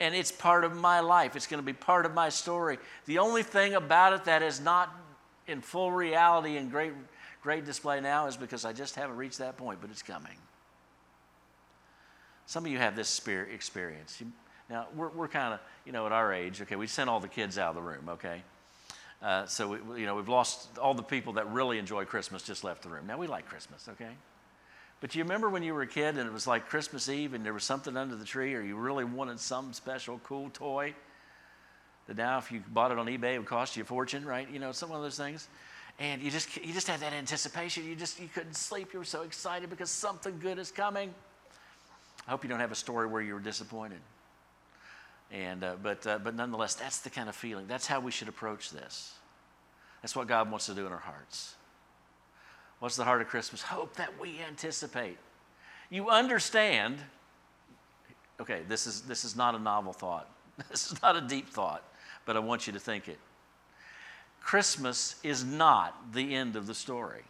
And 0.00 0.14
it's 0.14 0.30
part 0.30 0.64
of 0.64 0.76
my 0.76 1.00
life. 1.00 1.34
It's 1.34 1.46
going 1.46 1.62
to 1.62 1.66
be 1.66 1.72
part 1.72 2.04
of 2.04 2.12
my 2.12 2.28
story. 2.28 2.78
The 3.06 3.18
only 3.18 3.42
thing 3.42 3.74
about 3.74 4.12
it 4.12 4.24
that 4.24 4.42
is 4.42 4.60
not 4.60 4.94
in 5.48 5.62
full 5.62 5.90
reality 5.90 6.58
and 6.58 6.70
great, 6.70 6.92
great 7.42 7.64
display 7.64 8.00
now 8.00 8.26
is 8.26 8.36
because 8.36 8.66
I 8.66 8.72
just 8.74 8.94
haven't 8.96 9.16
reached 9.16 9.38
that 9.38 9.56
point, 9.56 9.80
but 9.80 9.90
it's 9.90 10.02
coming. 10.02 10.36
Some 12.44 12.66
of 12.66 12.70
you 12.70 12.78
have 12.78 12.96
this 12.96 13.08
spirit 13.08 13.54
experience. 13.54 14.20
You, 14.20 14.30
now, 14.68 14.88
we're, 14.94 15.08
we're 15.08 15.28
kind 15.28 15.54
of, 15.54 15.60
you 15.86 15.92
know, 15.92 16.04
at 16.04 16.12
our 16.12 16.34
age, 16.34 16.60
okay, 16.60 16.76
we 16.76 16.86
sent 16.86 17.08
all 17.08 17.20
the 17.20 17.28
kids 17.28 17.56
out 17.56 17.70
of 17.70 17.74
the 17.76 17.82
room, 17.82 18.10
okay? 18.10 18.42
Uh, 19.22 19.46
so, 19.46 19.68
we, 19.68 20.00
you 20.00 20.06
know, 20.06 20.16
we've 20.16 20.28
lost 20.28 20.78
all 20.78 20.94
the 20.94 21.02
people 21.02 21.34
that 21.34 21.50
really 21.50 21.78
enjoy 21.78 22.04
Christmas 22.04 22.42
just 22.42 22.62
left 22.62 22.82
the 22.82 22.88
room. 22.90 23.06
Now, 23.06 23.16
we 23.16 23.26
like 23.26 23.46
Christmas, 23.46 23.88
okay? 23.88 24.12
But 25.00 25.14
you 25.14 25.22
remember 25.22 25.48
when 25.48 25.62
you 25.62 25.72
were 25.72 25.82
a 25.82 25.86
kid 25.86 26.18
and 26.18 26.28
it 26.28 26.32
was 26.32 26.46
like 26.46 26.68
Christmas 26.68 27.08
Eve 27.08 27.32
and 27.32 27.44
there 27.44 27.54
was 27.54 27.64
something 27.64 27.96
under 27.96 28.16
the 28.16 28.24
tree 28.24 28.54
or 28.54 28.60
you 28.60 28.76
really 28.76 29.04
wanted 29.04 29.40
some 29.40 29.72
special 29.72 30.20
cool 30.24 30.50
toy 30.50 30.94
that 32.06 32.16
now 32.16 32.38
if 32.38 32.52
you 32.52 32.62
bought 32.68 32.92
it 32.92 32.98
on 32.98 33.06
eBay 33.06 33.34
it 33.34 33.38
would 33.38 33.46
cost 33.46 33.76
you 33.76 33.82
a 33.82 33.86
fortune, 33.86 34.24
right? 34.26 34.48
You 34.50 34.58
know, 34.58 34.72
some 34.72 34.92
of 34.92 35.00
those 35.00 35.16
things. 35.16 35.48
And 35.98 36.22
you 36.22 36.30
just 36.30 36.56
you 36.56 36.72
just 36.72 36.86
had 36.86 37.00
that 37.00 37.12
anticipation. 37.12 37.86
You 37.86 37.94
just 37.94 38.20
you 38.20 38.28
couldn't 38.28 38.54
sleep. 38.54 38.92
You 38.92 38.98
were 38.98 39.04
so 39.04 39.22
excited 39.22 39.68
because 39.68 39.90
something 39.90 40.38
good 40.38 40.58
is 40.58 40.70
coming. 40.70 41.14
I 42.26 42.30
hope 42.30 42.42
you 42.42 42.48
don't 42.48 42.60
have 42.60 42.72
a 42.72 42.76
story 42.76 43.06
where 43.06 43.20
you 43.20 43.34
were 43.34 43.40
disappointed. 43.40 44.00
And 45.30 45.62
uh, 45.62 45.76
but 45.82 46.06
uh, 46.06 46.18
but 46.18 46.34
nonetheless, 46.34 46.74
that's 46.74 47.00
the 47.00 47.10
kind 47.10 47.28
of 47.28 47.36
feeling. 47.36 47.66
That's 47.66 47.86
how 47.86 48.00
we 48.00 48.10
should 48.10 48.28
approach 48.28 48.70
this. 48.70 49.14
That's 50.02 50.16
what 50.16 50.26
God 50.26 50.50
wants 50.50 50.66
to 50.66 50.74
do 50.74 50.86
in 50.86 50.92
our 50.92 50.98
hearts. 50.98 51.54
What's 52.80 52.96
the 52.96 53.04
heart 53.04 53.20
of 53.20 53.28
Christmas? 53.28 53.62
Hope 53.62 53.94
that 53.96 54.18
we 54.18 54.40
anticipate. 54.40 55.18
You 55.90 56.08
understand, 56.08 56.96
okay, 58.40 58.62
this 58.68 58.86
is, 58.86 59.02
this 59.02 59.24
is 59.24 59.36
not 59.36 59.54
a 59.54 59.58
novel 59.58 59.92
thought, 59.92 60.28
this 60.70 60.90
is 60.90 61.00
not 61.00 61.16
a 61.16 61.20
deep 61.20 61.48
thought, 61.50 61.84
but 62.24 62.36
I 62.36 62.40
want 62.40 62.66
you 62.66 62.72
to 62.72 62.80
think 62.80 63.06
it. 63.06 63.18
Christmas 64.40 65.16
is 65.22 65.44
not 65.44 66.12
the 66.12 66.34
end 66.34 66.56
of 66.56 66.66
the 66.66 66.74
story. 66.74 67.22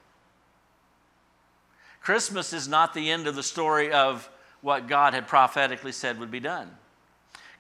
Christmas 2.01 2.53
is 2.53 2.69
not 2.69 2.95
the 2.95 3.11
end 3.11 3.27
of 3.27 3.35
the 3.35 3.43
story 3.43 3.93
of 3.93 4.31
what 4.63 4.89
God 4.89 5.15
had 5.15 5.27
prophetically 5.27 5.93
said 5.93 6.19
would 6.21 6.31
be 6.31 6.41
done. 6.41 6.71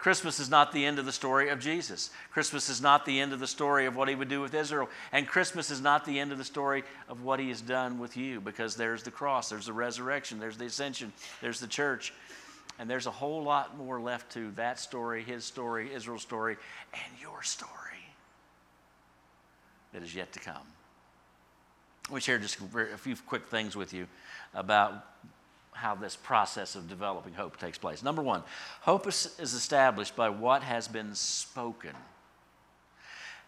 Christmas 0.00 0.40
is 0.40 0.48
not 0.48 0.72
the 0.72 0.86
end 0.86 0.98
of 0.98 1.04
the 1.04 1.12
story 1.12 1.50
of 1.50 1.60
Jesus. 1.60 2.08
Christmas 2.32 2.70
is 2.70 2.80
not 2.80 3.04
the 3.04 3.20
end 3.20 3.34
of 3.34 3.38
the 3.38 3.46
story 3.46 3.84
of 3.84 3.96
what 3.96 4.08
he 4.08 4.14
would 4.14 4.30
do 4.30 4.40
with 4.40 4.54
Israel. 4.54 4.88
And 5.12 5.28
Christmas 5.28 5.70
is 5.70 5.82
not 5.82 6.06
the 6.06 6.18
end 6.18 6.32
of 6.32 6.38
the 6.38 6.44
story 6.44 6.84
of 7.06 7.22
what 7.22 7.38
he 7.38 7.50
has 7.50 7.60
done 7.60 7.98
with 7.98 8.16
you 8.16 8.40
because 8.40 8.76
there's 8.76 9.02
the 9.02 9.10
cross, 9.10 9.50
there's 9.50 9.66
the 9.66 9.74
resurrection, 9.74 10.38
there's 10.38 10.56
the 10.56 10.64
ascension, 10.64 11.12
there's 11.42 11.60
the 11.60 11.66
church. 11.66 12.14
And 12.78 12.88
there's 12.88 13.06
a 13.06 13.10
whole 13.10 13.42
lot 13.42 13.76
more 13.76 14.00
left 14.00 14.32
to 14.32 14.50
that 14.52 14.80
story, 14.80 15.22
his 15.22 15.44
story, 15.44 15.92
Israel's 15.92 16.22
story, 16.22 16.56
and 16.94 17.20
your 17.20 17.42
story 17.42 17.70
that 19.92 20.02
is 20.02 20.14
yet 20.14 20.32
to 20.32 20.40
come. 20.40 20.66
We 22.10 22.22
share 22.22 22.38
just 22.38 22.56
a 22.74 22.96
few 22.96 23.16
quick 23.26 23.48
things 23.48 23.76
with 23.76 23.92
you 23.92 24.06
about 24.54 25.04
how 25.80 25.94
this 25.94 26.14
process 26.14 26.76
of 26.76 26.90
developing 26.90 27.32
hope 27.32 27.58
takes 27.58 27.78
place. 27.78 28.02
Number 28.02 28.20
one, 28.20 28.42
hope 28.82 29.06
is, 29.06 29.34
is 29.38 29.54
established 29.54 30.14
by 30.14 30.28
what 30.28 30.62
has 30.62 30.86
been 30.86 31.14
spoken. 31.14 31.92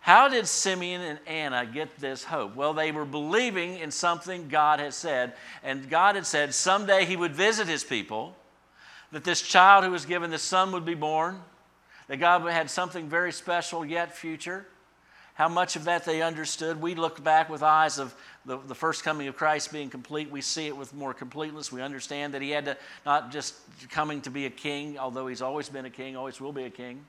How 0.01 0.29
did 0.29 0.49
Simeon 0.49 1.03
and 1.03 1.19
Anna 1.27 1.67
get 1.67 2.01
this 2.01 2.25
hope? 2.25 2.57
Well, 2.57 2.73
they 2.73 2.91
were 2.91 3.05
believing 3.05 3.79
in 3.79 3.91
something 3.91 4.49
God 4.49 4.81
had 4.81 4.95
said, 4.95 5.35
and 5.63 5.91
God 5.91 6.15
had 6.15 6.25
said 6.25 6.55
someday 6.55 7.05
He 7.05 7.17
would 7.17 7.35
visit 7.35 7.69
His 7.69 7.85
people, 7.85 8.35
that 9.13 9.25
this 9.25 9.43
child 9.43 9.85
who 9.85 9.91
was 9.91 10.07
given 10.07 10.31
the 10.31 10.39
son 10.39 10.73
would 10.73 10.87
be 10.87 10.95
born, 10.95 11.39
that 12.09 12.17
God 12.17 12.41
had 12.51 12.71
something 12.71 13.11
very 13.11 13.31
special 13.31 13.85
yet 13.85 14.17
future 14.17 14.67
how 15.35 15.49
much 15.49 15.77
of 15.77 15.85
that 15.85 16.05
they 16.05 16.23
understood. 16.23 16.81
We 16.81 16.95
look 16.95 17.23
back 17.25 17.49
with 17.49 17.63
eyes 17.63 17.99
of 17.99 18.15
the, 18.45 18.59
the 18.59 18.75
first 18.75 19.05
coming 19.05 19.29
of 19.29 19.37
Christ 19.37 19.73
being 19.73 19.89
complete. 19.89 20.31
We 20.31 20.41
see 20.41 20.67
it 20.67 20.77
with 20.77 20.93
more 20.95 21.15
completeness. 21.15 21.71
We 21.71 21.81
understand 21.81 22.35
that 22.35 22.43
he 22.43 22.51
had 22.51 22.65
to 22.65 22.77
not 23.07 23.31
just 23.31 23.55
coming 23.91 24.21
to 24.23 24.31
be 24.31 24.47
a 24.47 24.51
king, 24.51 24.99
although 24.99 25.27
he's 25.27 25.43
always 25.43 25.69
been 25.69 25.85
a 25.85 25.91
king, 25.91 26.17
always 26.17 26.41
will 26.41 26.53
be 26.53 26.65
a 26.65 26.71
king, 26.71 27.05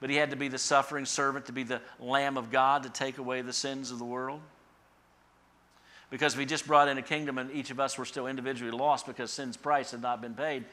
but 0.00 0.10
he 0.10 0.16
had 0.16 0.30
to 0.30 0.36
be 0.36 0.48
the 0.48 0.58
suffering 0.58 1.04
servant, 1.04 1.46
to 1.46 1.52
be 1.52 1.62
the 1.62 1.80
Lamb 2.00 2.36
of 2.36 2.50
God 2.50 2.82
to 2.82 2.90
take 2.90 3.18
away 3.18 3.42
the 3.42 3.52
sins 3.52 3.90
of 3.90 3.98
the 3.98 4.04
world. 4.04 4.40
Because 6.10 6.34
he 6.34 6.44
just 6.44 6.66
brought 6.66 6.88
in 6.88 6.98
a 6.98 7.02
kingdom 7.02 7.38
and 7.38 7.52
each 7.52 7.70
of 7.70 7.78
us 7.78 7.96
were 7.96 8.04
still 8.04 8.26
individually 8.26 8.72
lost 8.72 9.06
because 9.06 9.30
sin's 9.30 9.56
price 9.56 9.92
had 9.92 10.02
not 10.02 10.20
been 10.20 10.34
paid, 10.34 10.64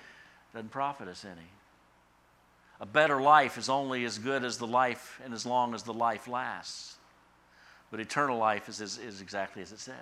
doesn't 0.53 0.71
profit 0.71 1.07
us 1.07 1.23
any. 1.23 1.47
A 2.79 2.87
better 2.87 3.21
life 3.21 3.57
is 3.57 3.69
only 3.69 4.03
as 4.05 4.17
good 4.17 4.43
as 4.43 4.57
the 4.57 4.65
life 4.65 5.19
and 5.23 5.33
as 5.33 5.45
long 5.45 5.75
as 5.75 5.83
the 5.83 5.93
life 5.93 6.27
lasts. 6.27 6.97
But 7.91 8.00
eternal 8.00 8.38
life 8.38 8.67
is, 8.69 8.82
is, 8.82 8.97
is 8.97 9.21
exactly 9.21 9.62
as 9.62 9.71
it 9.71 9.80
says. 9.80 9.95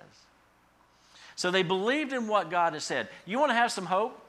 So 1.36 1.50
they 1.50 1.62
believed 1.62 2.12
in 2.12 2.28
what 2.28 2.50
God 2.50 2.72
has 2.72 2.84
said. 2.84 3.08
You 3.26 3.38
want 3.38 3.50
to 3.50 3.54
have 3.54 3.70
some 3.70 3.86
hope? 3.86 4.20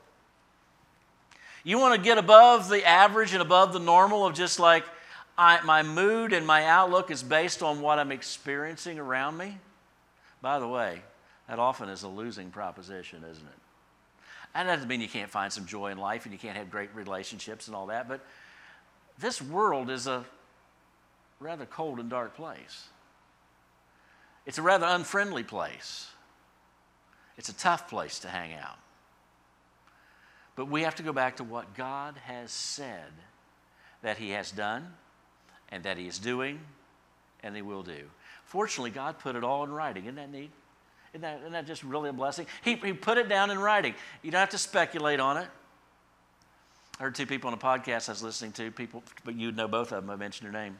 You 1.64 1.80
want 1.80 1.96
to 1.96 2.02
get 2.02 2.18
above 2.18 2.70
the 2.70 2.86
average 2.86 3.34
and 3.34 3.42
above 3.42 3.74
the 3.74 3.80
normal 3.80 4.26
of 4.26 4.36
just 4.36 4.60
like 4.60 4.86
I, 5.38 5.62
my 5.62 5.84
mood 5.84 6.34
and 6.34 6.46
my 6.46 6.66
outlook 6.66 7.12
is 7.12 7.24
based 7.24 7.62
on 7.62 7.82
what 7.82 8.00
I'm 8.00 8.12
experiencing 8.12 9.00
around 9.00 9.38
me? 9.38 9.58
By 10.42 10.60
the 10.60 10.68
way, 10.68 11.02
that 11.48 11.60
often 11.60 11.90
is 11.90 12.04
a 12.04 12.08
losing 12.08 12.50
proposition, 12.52 13.24
isn't 13.24 13.46
it? 13.46 13.60
And 14.54 14.68
that 14.68 14.76
doesn't 14.76 14.88
mean 14.88 15.02
you 15.02 15.08
can't 15.08 15.30
find 15.30 15.52
some 15.52 15.66
joy 15.66 15.92
in 15.92 15.98
life 15.98 16.26
and 16.26 16.34
you 16.34 16.40
can't 16.40 16.58
have 16.58 16.72
great 16.72 16.90
relationships 16.96 17.68
and 17.68 17.76
all 17.76 17.88
that, 17.88 18.08
but 18.08 18.22
this 19.20 19.42
world 19.42 19.90
is 19.90 20.08
a 20.08 20.26
rather 21.40 21.66
cold 21.66 22.00
and 22.00 22.10
dark 22.10 22.36
place. 22.36 22.88
It's 24.48 24.58
a 24.58 24.62
rather 24.62 24.88
unfriendly 24.88 25.44
place. 25.44 26.08
It's 27.38 27.50
a 27.50 27.56
tough 27.56 27.90
place 27.90 28.20
to 28.20 28.30
hang 28.30 28.54
out. 28.54 28.80
But 30.56 30.70
we 30.70 30.82
have 30.84 30.96
to 30.96 31.04
go 31.04 31.14
back 31.14 31.36
to 31.38 31.44
what 31.44 31.76
God 31.76 32.16
has 32.24 32.50
said 32.50 33.12
that 34.02 34.18
He 34.18 34.32
has 34.32 34.50
done 34.50 34.94
and 35.70 35.84
that 35.84 35.98
He 35.98 36.08
is 36.08 36.18
doing 36.18 36.62
and 37.44 37.56
He 37.56 37.62
will 37.62 37.84
do. 37.84 38.06
Fortunately, 38.46 38.90
God 38.90 39.20
put 39.20 39.36
it 39.36 39.44
all 39.44 39.66
in 39.66 39.72
writing. 39.72 40.06
Isn't 40.06 40.16
that 40.16 40.32
neat? 40.32 40.50
Isn't 41.12 41.22
that, 41.22 41.40
isn't 41.42 41.52
that 41.52 41.68
just 41.68 41.84
really 41.84 42.10
a 42.10 42.14
blessing? 42.14 42.48
He, 42.64 42.76
he 42.76 42.94
put 42.94 43.18
it 43.18 43.28
down 43.28 43.52
in 43.52 43.60
writing. 43.60 43.96
You 44.24 44.32
don't 44.32 44.40
have 44.40 44.50
to 44.50 44.58
speculate 44.58 45.20
on 45.20 45.36
it. 45.38 45.48
I 47.00 47.04
heard 47.04 47.16
two 47.16 47.28
people 47.28 47.50
on 47.50 47.54
a 47.54 47.58
podcast 47.58 48.08
I 48.08 48.14
was 48.14 48.24
listening 48.24 48.54
to, 48.54 48.72
people, 48.72 49.04
but 49.26 49.36
you'd 49.36 49.58
know 49.58 49.68
both 49.68 49.92
of 49.92 50.04
them. 50.04 50.10
I 50.10 50.16
mentioned 50.16 50.52
their 50.52 50.64
name. 50.64 50.80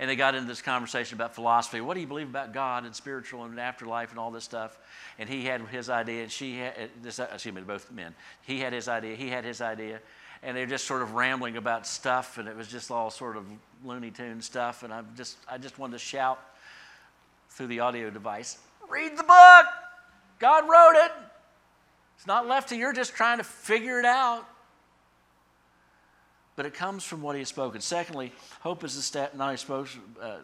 And 0.00 0.08
they 0.08 0.16
got 0.16 0.34
into 0.34 0.48
this 0.48 0.62
conversation 0.62 1.16
about 1.16 1.34
philosophy. 1.34 1.82
What 1.82 1.92
do 1.92 2.00
you 2.00 2.06
believe 2.06 2.28
about 2.28 2.54
God 2.54 2.86
and 2.86 2.96
spiritual 2.96 3.44
and 3.44 3.60
afterlife 3.60 4.10
and 4.10 4.18
all 4.18 4.30
this 4.30 4.44
stuff? 4.44 4.78
And 5.18 5.28
he 5.28 5.44
had 5.44 5.60
his 5.68 5.90
idea, 5.90 6.22
and 6.22 6.32
she 6.32 6.56
had, 6.56 6.72
uh, 6.72 6.86
this, 7.02 7.20
uh, 7.20 7.28
excuse 7.34 7.54
me, 7.54 7.60
both 7.60 7.92
men. 7.92 8.14
He 8.40 8.60
had 8.60 8.72
his 8.72 8.88
idea, 8.88 9.14
he 9.14 9.28
had 9.28 9.44
his 9.44 9.60
idea. 9.60 10.00
And 10.42 10.56
they're 10.56 10.64
just 10.64 10.86
sort 10.86 11.02
of 11.02 11.12
rambling 11.12 11.58
about 11.58 11.86
stuff, 11.86 12.38
and 12.38 12.48
it 12.48 12.56
was 12.56 12.66
just 12.66 12.90
all 12.90 13.10
sort 13.10 13.36
of 13.36 13.44
Looney 13.84 14.10
Tune 14.10 14.40
stuff. 14.40 14.82
And 14.84 14.92
I 14.92 15.02
just, 15.18 15.36
I 15.46 15.58
just 15.58 15.78
wanted 15.78 15.92
to 15.92 15.98
shout 15.98 16.40
through 17.50 17.66
the 17.66 17.80
audio 17.80 18.08
device 18.08 18.58
Read 18.88 19.16
the 19.16 19.22
book. 19.22 19.66
God 20.40 20.68
wrote 20.68 21.04
it. 21.04 21.12
It's 22.16 22.26
not 22.26 22.48
left 22.48 22.70
to 22.70 22.74
you. 22.74 22.80
You're 22.80 22.92
just 22.92 23.14
trying 23.14 23.38
to 23.38 23.44
figure 23.44 24.00
it 24.00 24.04
out. 24.06 24.48
But 26.56 26.66
it 26.66 26.74
comes 26.74 27.04
from 27.04 27.22
what 27.22 27.36
he 27.36 27.40
has 27.40 27.48
spoken. 27.48 27.80
Secondly, 27.80 28.32
hope 28.60 28.84
is 28.84 28.92
stat, 29.04 29.36
not 29.36 29.58
spoken, 29.58 30.00
uh, 30.20 30.38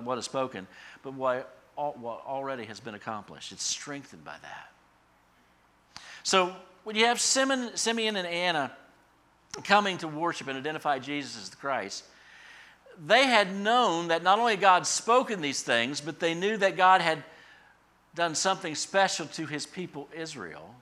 what 0.00 0.18
is 0.18 0.24
spoken, 0.24 0.66
but 1.02 1.14
what, 1.14 1.56
what 1.74 2.22
already 2.26 2.64
has 2.66 2.80
been 2.80 2.94
accomplished. 2.94 3.52
It's 3.52 3.64
strengthened 3.64 4.24
by 4.24 4.36
that. 4.42 4.72
So 6.22 6.54
when 6.84 6.96
you 6.96 7.06
have 7.06 7.20
Simeon, 7.20 7.76
Simeon 7.76 8.16
and 8.16 8.26
Anna 8.26 8.72
coming 9.64 9.98
to 9.98 10.08
worship 10.08 10.48
and 10.48 10.58
identify 10.58 10.98
Jesus 10.98 11.40
as 11.40 11.50
the 11.50 11.56
Christ, 11.56 12.04
they 13.06 13.24
had 13.24 13.54
known 13.54 14.08
that 14.08 14.22
not 14.22 14.38
only 14.38 14.56
God 14.56 14.86
spoken 14.86 15.40
these 15.40 15.62
things, 15.62 16.00
but 16.00 16.20
they 16.20 16.34
knew 16.34 16.56
that 16.56 16.76
God 16.76 17.00
had 17.00 17.22
done 18.14 18.34
something 18.34 18.74
special 18.74 19.26
to 19.26 19.46
his 19.46 19.66
people 19.66 20.08
Israel. 20.14 20.74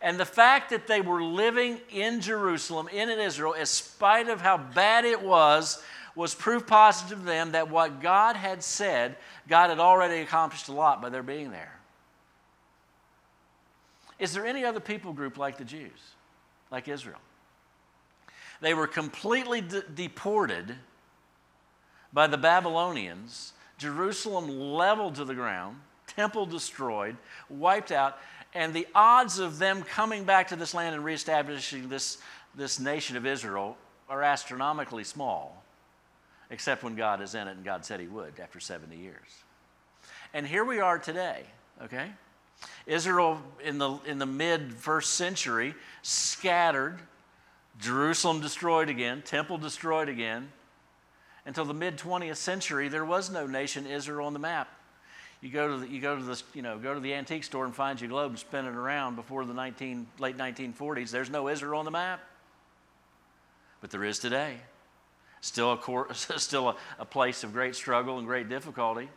And 0.00 0.18
the 0.18 0.24
fact 0.24 0.70
that 0.70 0.86
they 0.86 1.00
were 1.00 1.22
living 1.22 1.80
in 1.90 2.20
Jerusalem, 2.20 2.88
in 2.88 3.10
Israel, 3.10 3.52
in 3.52 3.66
spite 3.66 4.28
of 4.28 4.40
how 4.40 4.56
bad 4.56 5.04
it 5.04 5.22
was, 5.22 5.82
was 6.14 6.34
proof 6.34 6.66
positive 6.66 7.20
to 7.20 7.24
them 7.24 7.52
that 7.52 7.70
what 7.70 8.00
God 8.00 8.34
had 8.36 8.62
said, 8.62 9.16
God 9.48 9.68
had 9.68 9.78
already 9.78 10.22
accomplished 10.22 10.68
a 10.68 10.72
lot 10.72 11.02
by 11.02 11.10
their 11.10 11.22
being 11.22 11.50
there. 11.50 11.78
Is 14.18 14.32
there 14.32 14.46
any 14.46 14.64
other 14.64 14.80
people 14.80 15.12
group 15.12 15.38
like 15.38 15.58
the 15.58 15.64
Jews, 15.64 16.14
like 16.70 16.88
Israel? 16.88 17.20
They 18.60 18.74
were 18.74 18.86
completely 18.86 19.60
de- 19.60 19.82
deported 19.82 20.74
by 22.12 22.26
the 22.26 22.36
Babylonians, 22.36 23.52
Jerusalem 23.78 24.50
leveled 24.50 25.14
to 25.16 25.24
the 25.24 25.34
ground 25.34 25.76
temple 26.16 26.46
destroyed, 26.46 27.16
wiped 27.48 27.92
out, 27.92 28.18
and 28.54 28.74
the 28.74 28.86
odds 28.94 29.38
of 29.38 29.58
them 29.58 29.82
coming 29.82 30.24
back 30.24 30.48
to 30.48 30.56
this 30.56 30.74
land 30.74 30.94
and 30.94 31.04
reestablishing 31.04 31.88
this, 31.88 32.18
this 32.54 32.80
nation 32.80 33.16
of 33.16 33.26
Israel 33.26 33.76
are 34.08 34.22
astronomically 34.22 35.04
small, 35.04 35.62
except 36.50 36.82
when 36.82 36.96
God 36.96 37.20
is 37.20 37.34
in 37.34 37.46
it 37.46 37.52
and 37.52 37.64
God 37.64 37.84
said 37.84 38.00
He 38.00 38.08
would 38.08 38.38
after 38.40 38.58
70 38.58 38.96
years. 38.96 39.16
And 40.34 40.46
here 40.46 40.64
we 40.64 40.80
are 40.80 40.98
today, 40.98 41.44
okay? 41.82 42.10
Israel 42.86 43.40
in 43.64 43.78
the, 43.78 43.98
in 44.06 44.18
the 44.18 44.26
mid 44.26 44.74
first 44.74 45.14
century 45.14 45.74
scattered, 46.02 46.98
Jerusalem 47.78 48.40
destroyed 48.40 48.88
again, 48.88 49.22
temple 49.22 49.58
destroyed 49.58 50.08
again. 50.08 50.50
Until 51.46 51.64
the 51.64 51.74
mid 51.74 51.96
20th 51.96 52.36
century, 52.36 52.88
there 52.88 53.04
was 53.04 53.30
no 53.30 53.46
nation 53.46 53.86
Israel 53.86 54.26
on 54.26 54.34
the 54.34 54.38
map. 54.38 54.68
You 55.42 55.50
go 55.50 55.68
to 55.68 55.76
the, 55.78 55.88
you 55.88 56.00
go 56.00 56.16
to 56.16 56.22
the, 56.22 56.42
you 56.54 56.60
know, 56.60 56.78
go 56.78 56.92
to 56.92 57.00
the 57.00 57.14
antique 57.14 57.44
store 57.44 57.64
and 57.64 57.74
find 57.74 58.00
your 58.00 58.10
globe 58.10 58.32
and 58.32 58.38
spin 58.38 58.66
it 58.66 58.74
around 58.74 59.16
before 59.16 59.44
the 59.44 59.54
19, 59.54 60.06
late 60.18 60.36
1940s. 60.36 61.10
There's 61.10 61.30
no 61.30 61.48
Israel 61.48 61.78
on 61.78 61.86
the 61.86 61.90
map. 61.90 62.20
But 63.80 63.90
there 63.90 64.04
is 64.04 64.18
today. 64.18 64.56
Still 65.40 65.72
a, 65.72 65.76
cor- 65.78 66.12
still 66.14 66.68
a, 66.68 66.76
a 66.98 67.06
place 67.06 67.42
of 67.42 67.54
great 67.54 67.74
struggle 67.74 68.18
and 68.18 68.26
great 68.26 68.50
difficulty. 68.50 69.08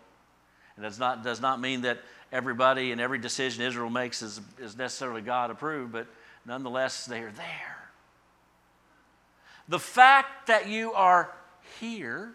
And 0.77 0.86
that 0.86 0.97
not, 0.97 1.23
does 1.23 1.41
not 1.41 1.59
mean 1.59 1.81
that 1.81 1.99
everybody 2.31 2.91
and 2.91 3.01
every 3.01 3.19
decision 3.19 3.63
Israel 3.63 3.89
makes 3.89 4.21
is, 4.21 4.39
is 4.59 4.77
necessarily 4.77 5.21
God 5.21 5.51
approved, 5.51 5.91
but 5.91 6.07
nonetheless, 6.45 7.05
they 7.05 7.19
are 7.19 7.31
there. 7.31 7.89
The 9.67 9.79
fact 9.79 10.47
that 10.47 10.67
you 10.67 10.93
are 10.93 11.29
here 11.79 12.33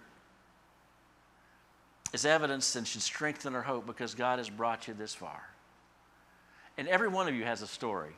is 2.13 2.25
evidence 2.25 2.77
and 2.77 2.87
should 2.87 3.03
strengthen 3.03 3.55
our 3.55 3.63
hope 3.63 3.87
because 3.87 4.15
God 4.15 4.39
has 4.39 4.49
brought 4.49 4.89
you 4.89 4.95
this 4.95 5.15
far. 5.15 5.43
And 6.77 6.89
every 6.89 7.09
one 7.09 7.29
of 7.29 7.35
you 7.35 7.45
has 7.45 7.63
a 7.63 7.67
story. 7.67 8.13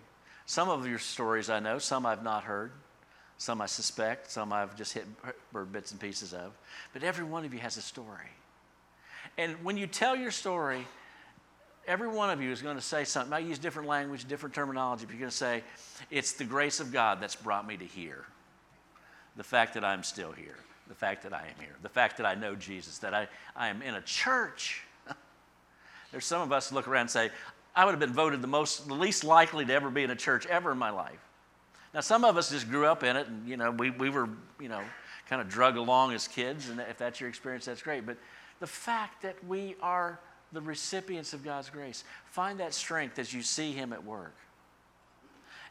Some 0.46 0.68
of 0.68 0.86
your 0.86 0.98
stories 0.98 1.48
I 1.48 1.60
know, 1.60 1.78
some 1.78 2.04
I've 2.04 2.22
not 2.22 2.44
heard, 2.44 2.72
some 3.38 3.60
I 3.60 3.66
suspect, 3.66 4.30
some 4.30 4.52
I've 4.52 4.76
just 4.76 4.92
hit 4.92 5.06
bits 5.72 5.92
and 5.92 6.00
pieces 6.00 6.34
of. 6.34 6.52
But 6.92 7.02
every 7.02 7.24
one 7.24 7.44
of 7.44 7.54
you 7.54 7.60
has 7.60 7.76
a 7.76 7.82
story. 7.82 8.28
And 9.38 9.56
when 9.64 9.76
you 9.76 9.86
tell 9.86 10.14
your 10.14 10.30
story, 10.30 10.86
every 11.86 12.08
one 12.08 12.30
of 12.30 12.42
you 12.42 12.50
is 12.50 12.62
going 12.62 12.76
to 12.76 12.82
say 12.82 13.04
something. 13.04 13.32
I 13.32 13.38
use 13.38 13.58
different 13.58 13.88
language, 13.88 14.26
different 14.28 14.54
terminology, 14.54 15.06
but 15.06 15.12
you're 15.12 15.20
going 15.20 15.30
to 15.30 15.36
say, 15.36 15.62
It's 16.10 16.32
the 16.32 16.44
grace 16.44 16.80
of 16.80 16.92
God 16.92 17.20
that's 17.20 17.36
brought 17.36 17.66
me 17.66 17.76
to 17.76 17.84
here. 17.84 18.24
The 19.36 19.44
fact 19.44 19.74
that 19.74 19.84
I'm 19.84 20.02
still 20.02 20.32
here, 20.32 20.58
the 20.90 20.94
fact 20.94 21.22
that 21.22 21.32
I 21.32 21.38
am 21.38 21.54
here, 21.58 21.74
the 21.80 21.88
fact 21.88 22.18
that 22.18 22.26
I 22.26 22.34
know 22.34 22.54
Jesus, 22.54 22.98
that 22.98 23.14
I, 23.14 23.28
I 23.56 23.68
am 23.68 23.80
in 23.80 23.94
a 23.94 24.02
church. 24.02 24.82
There's 26.12 26.26
some 26.26 26.42
of 26.42 26.52
us 26.52 26.70
look 26.72 26.86
around 26.86 27.02
and 27.02 27.10
say, 27.10 27.30
I 27.74 27.86
would 27.86 27.92
have 27.92 28.00
been 28.00 28.12
voted 28.12 28.42
the 28.42 28.48
most, 28.48 28.86
the 28.86 28.94
least 28.94 29.24
likely 29.24 29.64
to 29.64 29.72
ever 29.72 29.88
be 29.88 30.02
in 30.02 30.10
a 30.10 30.16
church 30.16 30.44
ever 30.46 30.72
in 30.72 30.78
my 30.78 30.90
life. 30.90 31.20
Now, 31.94 32.00
some 32.00 32.24
of 32.24 32.36
us 32.36 32.50
just 32.50 32.68
grew 32.68 32.86
up 32.86 33.02
in 33.04 33.16
it, 33.16 33.26
and 33.28 33.48
you 33.48 33.56
know, 33.56 33.70
we, 33.70 33.90
we 33.90 34.10
were, 34.10 34.28
you 34.60 34.68
know, 34.68 34.82
kind 35.28 35.40
of 35.40 35.48
drug 35.48 35.76
along 35.76 36.12
as 36.12 36.28
kids, 36.28 36.68
and 36.68 36.78
if 36.80 36.98
that's 36.98 37.20
your 37.20 37.28
experience, 37.28 37.64
that's 37.64 37.82
great. 37.82 38.04
But 38.04 38.16
the 38.58 38.66
fact 38.66 39.22
that 39.22 39.42
we 39.46 39.76
are 39.80 40.18
the 40.52 40.60
recipients 40.60 41.32
of 41.32 41.44
God's 41.44 41.70
grace. 41.70 42.04
Find 42.26 42.58
that 42.60 42.74
strength 42.74 43.18
as 43.18 43.32
you 43.32 43.42
see 43.42 43.72
Him 43.72 43.92
at 43.92 44.04
work, 44.04 44.34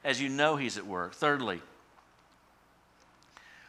as 0.03 0.21
you 0.21 0.29
know 0.29 0.55
He's 0.55 0.77
at 0.77 0.85
work. 0.85 1.13
Thirdly, 1.13 1.61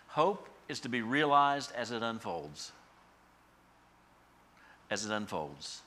hope 0.09 0.49
is 0.71 0.81
to 0.81 0.89
be 0.89 1.03
realized 1.03 1.73
as 1.77 1.91
it 1.91 2.03
unfolds. 2.03 2.73
As 4.91 5.05
it 5.05 5.11
unfolds. 5.11 5.83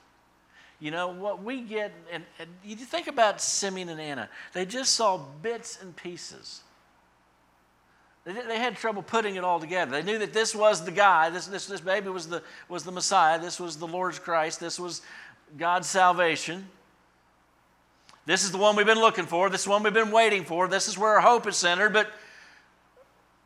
You 0.80 0.92
know, 0.92 1.08
what 1.08 1.42
we 1.42 1.62
get, 1.62 1.94
and, 2.12 2.24
and 2.40 2.50
you 2.64 2.76
think 2.76 3.08
about 3.08 3.40
Simeon 3.40 3.90
and 3.90 4.02
Anna, 4.02 4.30
they 4.52 4.66
just 4.66 4.94
saw 4.96 5.18
bits 5.42 5.82
and 5.82 5.96
pieces. 5.96 6.62
They, 8.26 8.34
they 8.34 8.60
had 8.60 8.76
trouble 8.76 9.02
putting 9.02 9.36
it 9.36 9.44
all 9.46 9.60
together. 9.60 9.92
They 9.92 10.04
knew 10.04 10.20
that 10.20 10.34
this 10.34 10.54
was 10.54 10.84
the 10.84 10.92
guy, 10.92 11.30
this, 11.30 11.48
this, 11.48 11.68
this 11.68 11.82
baby 11.82 12.10
was 12.10 12.28
the, 12.28 12.44
was 12.68 12.84
the 12.84 12.92
Messiah, 12.92 13.40
this 13.40 13.60
was 13.60 13.78
the 13.78 13.88
Lord's 13.88 14.20
Christ, 14.20 14.60
this 14.60 14.78
was 14.78 15.02
God's 15.58 15.88
salvation. 15.88 16.68
This 18.26 18.44
is 18.44 18.52
the 18.52 18.58
one 18.58 18.76
we've 18.76 18.86
been 18.86 19.00
looking 19.00 19.26
for, 19.26 19.50
this 19.50 19.62
is 19.62 19.66
the 19.66 19.72
one 19.72 19.84
we've 19.84 19.94
been 19.94 20.12
waiting 20.12 20.44
for, 20.44 20.68
this 20.68 20.88
is 20.88 20.98
where 20.98 21.12
our 21.12 21.22
hope 21.22 21.48
is 21.48 21.56
centered. 21.56 21.94
But 21.94 22.12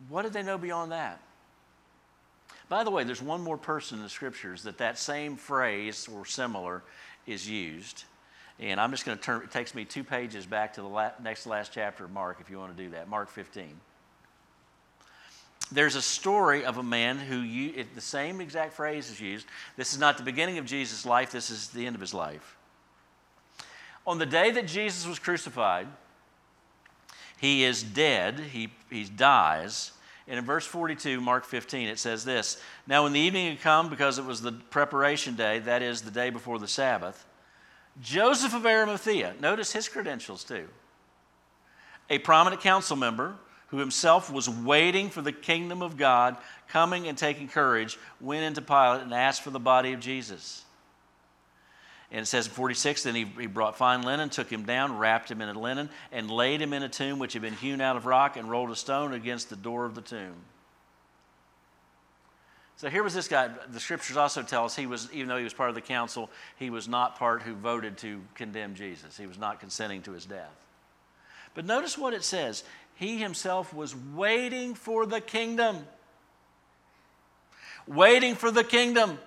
what 0.10 0.24
did 0.24 0.34
they 0.34 0.44
know 0.44 0.58
beyond 0.58 0.92
that? 0.92 1.20
By 2.70 2.84
the 2.84 2.92
way, 2.92 3.04
there's 3.04 3.22
one 3.22 3.42
more 3.42 3.58
person 3.58 3.98
in 3.98 4.04
the 4.04 4.10
scriptures 4.10 4.64
that 4.64 4.78
that 4.80 4.98
same 5.00 5.38
phrase 5.38 6.08
or 6.14 6.26
similar 6.26 6.84
is 7.26 7.50
used. 7.50 8.04
And 8.60 8.80
I'm 8.80 8.92
just 8.92 9.06
going 9.06 9.18
to 9.18 9.24
turn, 9.24 9.44
it 9.44 9.52
takes 9.52 9.74
me 9.74 9.86
two 9.86 10.04
pages 10.04 10.46
back 10.46 10.74
to 10.74 10.82
the 10.82 10.88
la- 10.88 11.12
next 11.24 11.46
last 11.46 11.72
chapter 11.72 12.06
of 12.06 12.12
Mark 12.12 12.40
if 12.42 12.50
you 12.50 12.58
want 12.58 12.76
to 12.76 12.84
do 12.84 12.90
that, 12.92 13.08
Mark 13.08 13.30
15 13.30 13.80
there's 15.72 15.96
a 15.96 16.02
story 16.02 16.64
of 16.64 16.78
a 16.78 16.84
man 16.84 17.18
who 17.18 17.40
you, 17.40 17.86
the 17.94 18.02
same 18.02 18.40
exact 18.40 18.74
phrase 18.74 19.10
is 19.10 19.20
used. 19.20 19.46
This 19.76 19.94
is 19.94 20.00
not 20.00 20.18
the 20.18 20.24
beginning 20.24 20.58
of 20.58 20.66
Jesus' 20.66 21.06
life, 21.06 21.32
this 21.32 21.50
is 21.50 21.70
the 21.70 21.86
end 21.86 21.96
of 21.96 22.02
his 22.02 22.14
life. 22.14 22.56
On 24.06 24.18
the 24.18 24.26
day 24.26 24.52
that 24.52 24.68
Jesus 24.68 25.06
was 25.06 25.20
crucified, 25.20 25.88
he 27.38 27.64
is 27.64 27.84
dead, 27.84 28.40
he, 28.40 28.72
he 28.90 29.04
dies. 29.04 29.92
And 30.28 30.38
in 30.38 30.46
verse 30.46 30.66
42, 30.66 31.22
Mark 31.22 31.46
15, 31.46 31.88
it 31.88 32.00
says 32.00 32.26
this 32.26 32.62
Now, 32.86 33.04
when 33.04 33.14
the 33.14 33.20
evening 33.20 33.50
had 33.50 33.62
come, 33.62 33.90
because 33.90 34.20
it 34.20 34.26
was 34.26 34.42
the 34.42 34.52
preparation 34.52 35.36
day, 35.36 35.60
that 35.60 35.82
is, 35.82 36.02
the 36.02 36.12
day 36.12 36.30
before 36.30 36.60
the 36.60 36.68
Sabbath, 36.68 37.26
Joseph 38.02 38.54
of 38.54 38.66
Arimathea, 38.66 39.36
notice 39.40 39.72
his 39.72 39.88
credentials 39.88 40.44
too, 40.44 40.68
a 42.10 42.20
prominent 42.20 42.62
council 42.62 42.96
member, 42.96 43.36
who 43.68 43.78
himself 43.78 44.32
was 44.32 44.50
waiting 44.50 45.10
for 45.10 45.22
the 45.22 45.32
kingdom 45.32 45.82
of 45.82 45.98
God, 45.98 46.38
coming 46.70 47.08
and 47.08 47.18
taking 47.18 47.48
courage, 47.48 47.98
went 48.22 48.44
into 48.44 48.62
Pilate 48.62 49.02
and 49.02 49.14
asked 49.14 49.42
for 49.42 49.50
the 49.50 49.60
body 49.60 49.92
of 49.94 50.00
Jesus. 50.00 50.64
And 52.12 52.22
it 52.22 52.26
says 52.26 52.48
in 52.48 52.54
46, 52.54 53.04
then 53.04 53.16
he, 53.16 53.26
he 53.40 53.48
brought 53.48 53.78
fine 53.78 54.04
linen, 54.04 54.30
took 54.30 54.50
him 54.50 54.64
down, 54.64 54.98
wrapped 54.98 55.30
him 55.30 55.42
in 55.42 55.50
a 55.50 55.60
linen, 55.60 55.90
and 56.12 56.32
laid 56.32 56.62
him 56.62 56.72
in 56.72 56.82
a 56.82 56.90
tomb 56.90 57.20
which 57.20 57.34
had 57.34 57.42
been 57.42 57.54
hewn 57.54 57.82
out 57.82 57.98
of 57.98 58.06
rock, 58.06 58.38
and 58.38 58.50
rolled 58.50 58.72
a 58.72 58.76
stone 58.76 59.14
against 59.14 59.50
the 59.50 59.58
door 59.58 59.86
of 59.86 59.94
the 59.94 60.02
tomb. 60.02 60.36
So 62.78 62.90
here 62.90 63.04
was 63.04 63.16
this 63.16 63.28
guy. 63.28 63.50
The 63.72 63.80
scriptures 63.80 64.18
also 64.18 64.44
tell 64.44 64.64
us 64.64 64.76
he 64.76 64.86
was, 64.86 65.10
even 65.12 65.28
though 65.28 65.38
he 65.38 65.44
was 65.44 65.54
part 65.54 65.70
of 65.70 65.76
the 65.76 65.82
council, 65.82 66.30
he 66.58 66.70
was 66.70 66.88
not 66.88 67.18
part 67.18 67.42
who 67.42 67.56
voted 67.56 67.98
to 68.00 68.22
condemn 68.36 68.76
Jesus. 68.76 69.18
He 69.18 69.26
was 69.26 69.40
not 69.40 69.60
consenting 69.60 70.04
to 70.04 70.12
his 70.12 70.26
death. 70.26 70.56
But 71.56 71.66
notice 71.66 71.98
what 71.98 72.14
it 72.14 72.24
says 72.24 72.64
he 72.94 73.18
himself 73.18 73.74
was 73.74 73.96
waiting 73.96 74.76
for 74.76 75.08
the 75.08 75.20
kingdom. 75.20 75.88
Waiting 77.88 78.36
for 78.36 78.52
the 78.52 78.64
kingdom. 78.64 79.18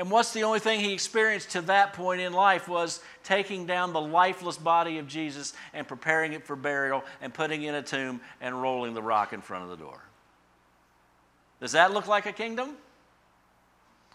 And 0.00 0.10
what's 0.10 0.32
the 0.32 0.44
only 0.44 0.60
thing 0.60 0.80
he 0.80 0.94
experienced 0.94 1.50
to 1.50 1.60
that 1.60 1.92
point 1.92 2.22
in 2.22 2.32
life 2.32 2.66
was 2.68 3.02
taking 3.22 3.66
down 3.66 3.92
the 3.92 4.00
lifeless 4.00 4.56
body 4.56 4.96
of 4.96 5.06
Jesus 5.06 5.52
and 5.74 5.86
preparing 5.86 6.32
it 6.32 6.46
for 6.46 6.56
burial 6.56 7.04
and 7.20 7.34
putting 7.34 7.64
in 7.64 7.74
a 7.74 7.82
tomb 7.82 8.22
and 8.40 8.62
rolling 8.62 8.94
the 8.94 9.02
rock 9.02 9.34
in 9.34 9.42
front 9.42 9.64
of 9.64 9.68
the 9.68 9.76
door. 9.76 10.02
Does 11.60 11.72
that 11.72 11.92
look 11.92 12.06
like 12.06 12.24
a 12.24 12.32
kingdom? 12.32 12.78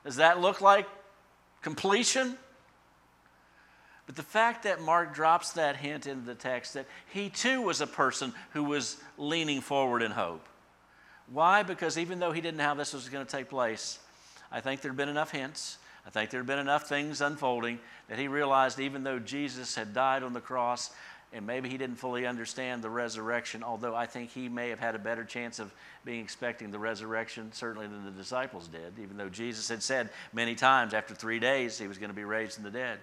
Does 0.03 0.15
that 0.15 0.41
look 0.41 0.59
like 0.59 0.87
completion? 1.61 2.35
But 4.07 4.15
the 4.15 4.23
fact 4.23 4.63
that 4.63 4.81
Mark 4.81 5.13
drops 5.13 5.51
that 5.51 5.75
hint 5.75 6.07
into 6.07 6.25
the 6.25 6.33
text 6.33 6.73
that 6.73 6.87
he 7.13 7.29
too 7.29 7.61
was 7.61 7.79
a 7.79 7.85
person 7.85 8.33
who 8.53 8.63
was 8.63 8.97
leaning 9.19 9.61
forward 9.61 10.01
in 10.01 10.09
hope. 10.09 10.47
Why? 11.31 11.61
Because 11.61 11.99
even 11.99 12.17
though 12.17 12.31
he 12.31 12.41
didn't 12.41 12.57
know 12.57 12.63
how 12.63 12.73
this 12.73 12.91
was 12.91 13.07
going 13.07 13.23
to 13.23 13.31
take 13.31 13.49
place, 13.49 13.99
I 14.55 14.61
think 14.61 14.79
there 14.79 14.89
had 14.89 14.97
been 14.97 15.09
enough 15.09 15.31
hints. 15.31 15.77
I 16.07 16.09
think 16.09 16.29
there 16.29 16.39
had 16.39 16.47
been 16.47 16.59
enough 16.59 16.87
things 16.87 17.19
unfolding 17.19 17.77
that 18.07 18.17
he 18.17 18.29
realized 18.29 18.79
even 18.79 19.03
though 19.03 19.19
Jesus 19.19 19.75
had 19.75 19.93
died 19.93 20.23
on 20.23 20.31
the 20.31 20.39
cross, 20.39 20.91
and 21.33 21.45
maybe 21.45 21.67
he 21.67 21.77
didn't 21.77 21.97
fully 21.97 22.25
understand 22.25 22.81
the 22.81 22.89
resurrection, 22.89 23.63
although 23.63 23.93
I 23.93 24.05
think 24.05 24.31
he 24.31 24.47
may 24.47 24.69
have 24.69 24.79
had 24.79 24.95
a 24.95 24.99
better 24.99 25.25
chance 25.25 25.59
of 25.59 25.73
being 26.05 26.21
expecting 26.21 26.71
the 26.71 26.79
resurrection, 26.79 27.51
certainly 27.51 27.85
than 27.87 28.05
the 28.05 28.11
disciples 28.11 28.69
did, 28.69 28.97
even 28.97 29.17
though 29.17 29.27
Jesus 29.27 29.67
had 29.67 29.83
said 29.83 30.09
many 30.31 30.55
times 30.55 30.93
after 30.93 31.13
three 31.13 31.39
days 31.39 31.77
he 31.77 31.87
was 31.87 31.97
going 31.97 32.11
to 32.11 32.15
be 32.15 32.23
raised 32.23 32.53
from 32.53 32.63
the 32.63 32.71
dead. 32.71 32.99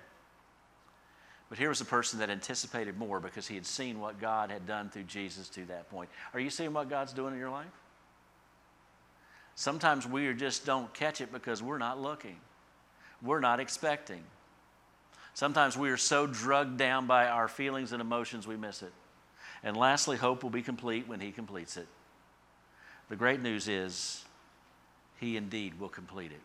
But 1.51 1.59
here 1.59 1.69
was 1.69 1.83
a 1.83 1.85
person 1.85 2.21
that 2.21 2.31
anticipated 2.31 2.97
more 2.97 3.21
because 3.21 3.47
he 3.47 3.57
had 3.57 3.67
seen 3.67 4.01
what 4.01 4.19
God 4.19 4.51
had 4.51 4.67
done 4.67 4.89
through 4.89 5.03
Jesus 5.03 5.51
to 5.51 5.67
that 5.67 5.91
point. 5.91 6.09
Are 6.33 6.41
you 6.41 6.49
seeing 6.49 6.73
what 6.73 6.89
God's 6.89 7.13
doing 7.13 7.35
in 7.35 7.39
your 7.39 7.51
life? 7.51 7.67
Sometimes 9.55 10.07
we 10.07 10.33
just 10.35 10.65
don't 10.65 10.93
catch 10.95 11.21
it 11.21 11.33
because 11.33 11.63
we're 11.63 11.79
not 11.79 12.01
looking, 12.01 12.37
we're 13.23 13.41
not 13.41 13.61
expecting. 13.61 14.23
Sometimes 15.35 15.79
we 15.79 15.89
are 15.91 15.97
so 15.97 16.27
drugged 16.27 16.77
down 16.77 17.07
by 17.07 17.27
our 17.27 17.49
feelings 17.49 17.93
and 17.93 18.01
emotions 18.01 18.47
we 18.47 18.57
miss 18.57 18.83
it. 18.83 18.93
And 19.65 19.77
lastly, 19.77 20.17
hope 20.17 20.43
will 20.43 20.51
be 20.51 20.63
complete 20.63 21.09
when 21.09 21.21
He 21.21 21.31
completes 21.31 21.77
it. 21.77 21.87
The 23.09 23.17
great 23.17 23.41
news 23.41 23.69
is 23.69 24.25
He 25.21 25.37
indeed 25.37 25.79
will 25.81 25.89
complete 25.89 26.33
it. 26.33 26.41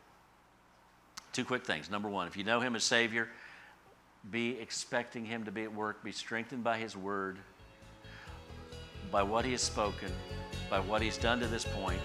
Two 1.33 1.43
quick 1.43 1.65
things. 1.65 1.89
Number 1.89 2.09
one, 2.09 2.27
if 2.27 2.37
you 2.37 2.43
know 2.43 2.59
Him 2.59 2.75
as 2.75 2.83
Savior, 2.83 3.27
be 4.31 4.57
expecting 4.59 5.25
Him 5.25 5.45
to 5.45 5.51
be 5.51 5.63
at 5.63 5.73
work, 5.73 6.03
be 6.03 6.11
strengthened 6.11 6.63
by 6.63 6.77
His 6.77 6.95
Word, 6.95 7.37
by 9.11 9.23
what 9.23 9.43
He 9.43 9.51
has 9.51 9.61
spoken, 9.61 10.11
by 10.69 10.79
what 10.79 11.01
He's 11.01 11.17
done 11.17 11.39
to 11.39 11.47
this 11.47 11.65
point, 11.65 11.99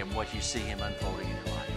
and 0.00 0.12
what 0.14 0.34
you 0.34 0.40
see 0.40 0.60
Him 0.60 0.80
unfolding 0.82 1.28
in 1.28 1.36
your 1.36 1.44
life. 1.44 1.70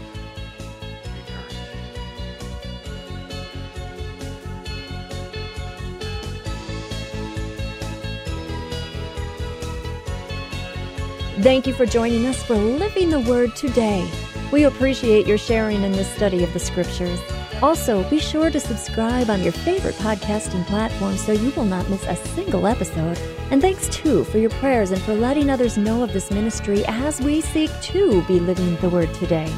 Thank 11.41 11.67
you 11.67 11.73
for 11.73 11.85
joining 11.85 12.25
us 12.25 12.41
for 12.43 12.55
Living 12.55 13.09
the 13.09 13.19
Word 13.19 13.55
today. 13.55 14.09
We 14.51 14.63
appreciate 14.63 15.27
your 15.27 15.37
sharing 15.37 15.83
in 15.83 15.91
this 15.91 16.07
study 16.13 16.43
of 16.43 16.53
the 16.53 16.59
Scriptures. 16.59 17.19
Also, 17.63 18.03
be 18.09 18.19
sure 18.19 18.51
to 18.51 18.59
subscribe 18.59 19.29
on 19.29 19.41
your 19.41 19.53
favorite 19.53 19.95
podcasting 19.95 20.65
platform 20.67 21.15
so 21.15 21.31
you 21.31 21.49
will 21.51 21.63
not 21.63 21.89
miss 21.89 22.05
a 22.07 22.15
single 22.17 22.67
episode. 22.67 23.17
And 23.51 23.61
thanks 23.61 23.87
too 23.87 24.25
for 24.25 24.37
your 24.37 24.49
prayers 24.49 24.91
and 24.91 25.01
for 25.03 25.13
letting 25.13 25.49
others 25.49 25.77
know 25.77 26.03
of 26.03 26.11
this 26.11 26.29
ministry 26.29 26.83
as 26.87 27.21
we 27.21 27.39
seek 27.39 27.71
to 27.83 28.21
be 28.23 28.41
living 28.41 28.75
the 28.81 28.89
Word 28.89 29.13
today. 29.13 29.49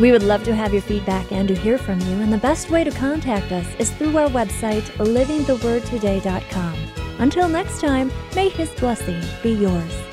We 0.00 0.10
would 0.10 0.24
love 0.24 0.42
to 0.42 0.56
have 0.56 0.72
your 0.72 0.82
feedback 0.82 1.30
and 1.30 1.46
to 1.46 1.54
hear 1.54 1.78
from 1.78 2.00
you, 2.00 2.20
and 2.20 2.32
the 2.32 2.38
best 2.38 2.68
way 2.68 2.82
to 2.82 2.90
contact 2.90 3.52
us 3.52 3.66
is 3.78 3.92
through 3.92 4.18
our 4.18 4.28
website, 4.28 4.82
livingthewordtoday.com. 4.96 6.74
Until 7.20 7.48
next 7.48 7.80
time, 7.80 8.10
may 8.34 8.48
His 8.48 8.70
blessing 8.70 9.22
be 9.44 9.52
yours. 9.52 10.05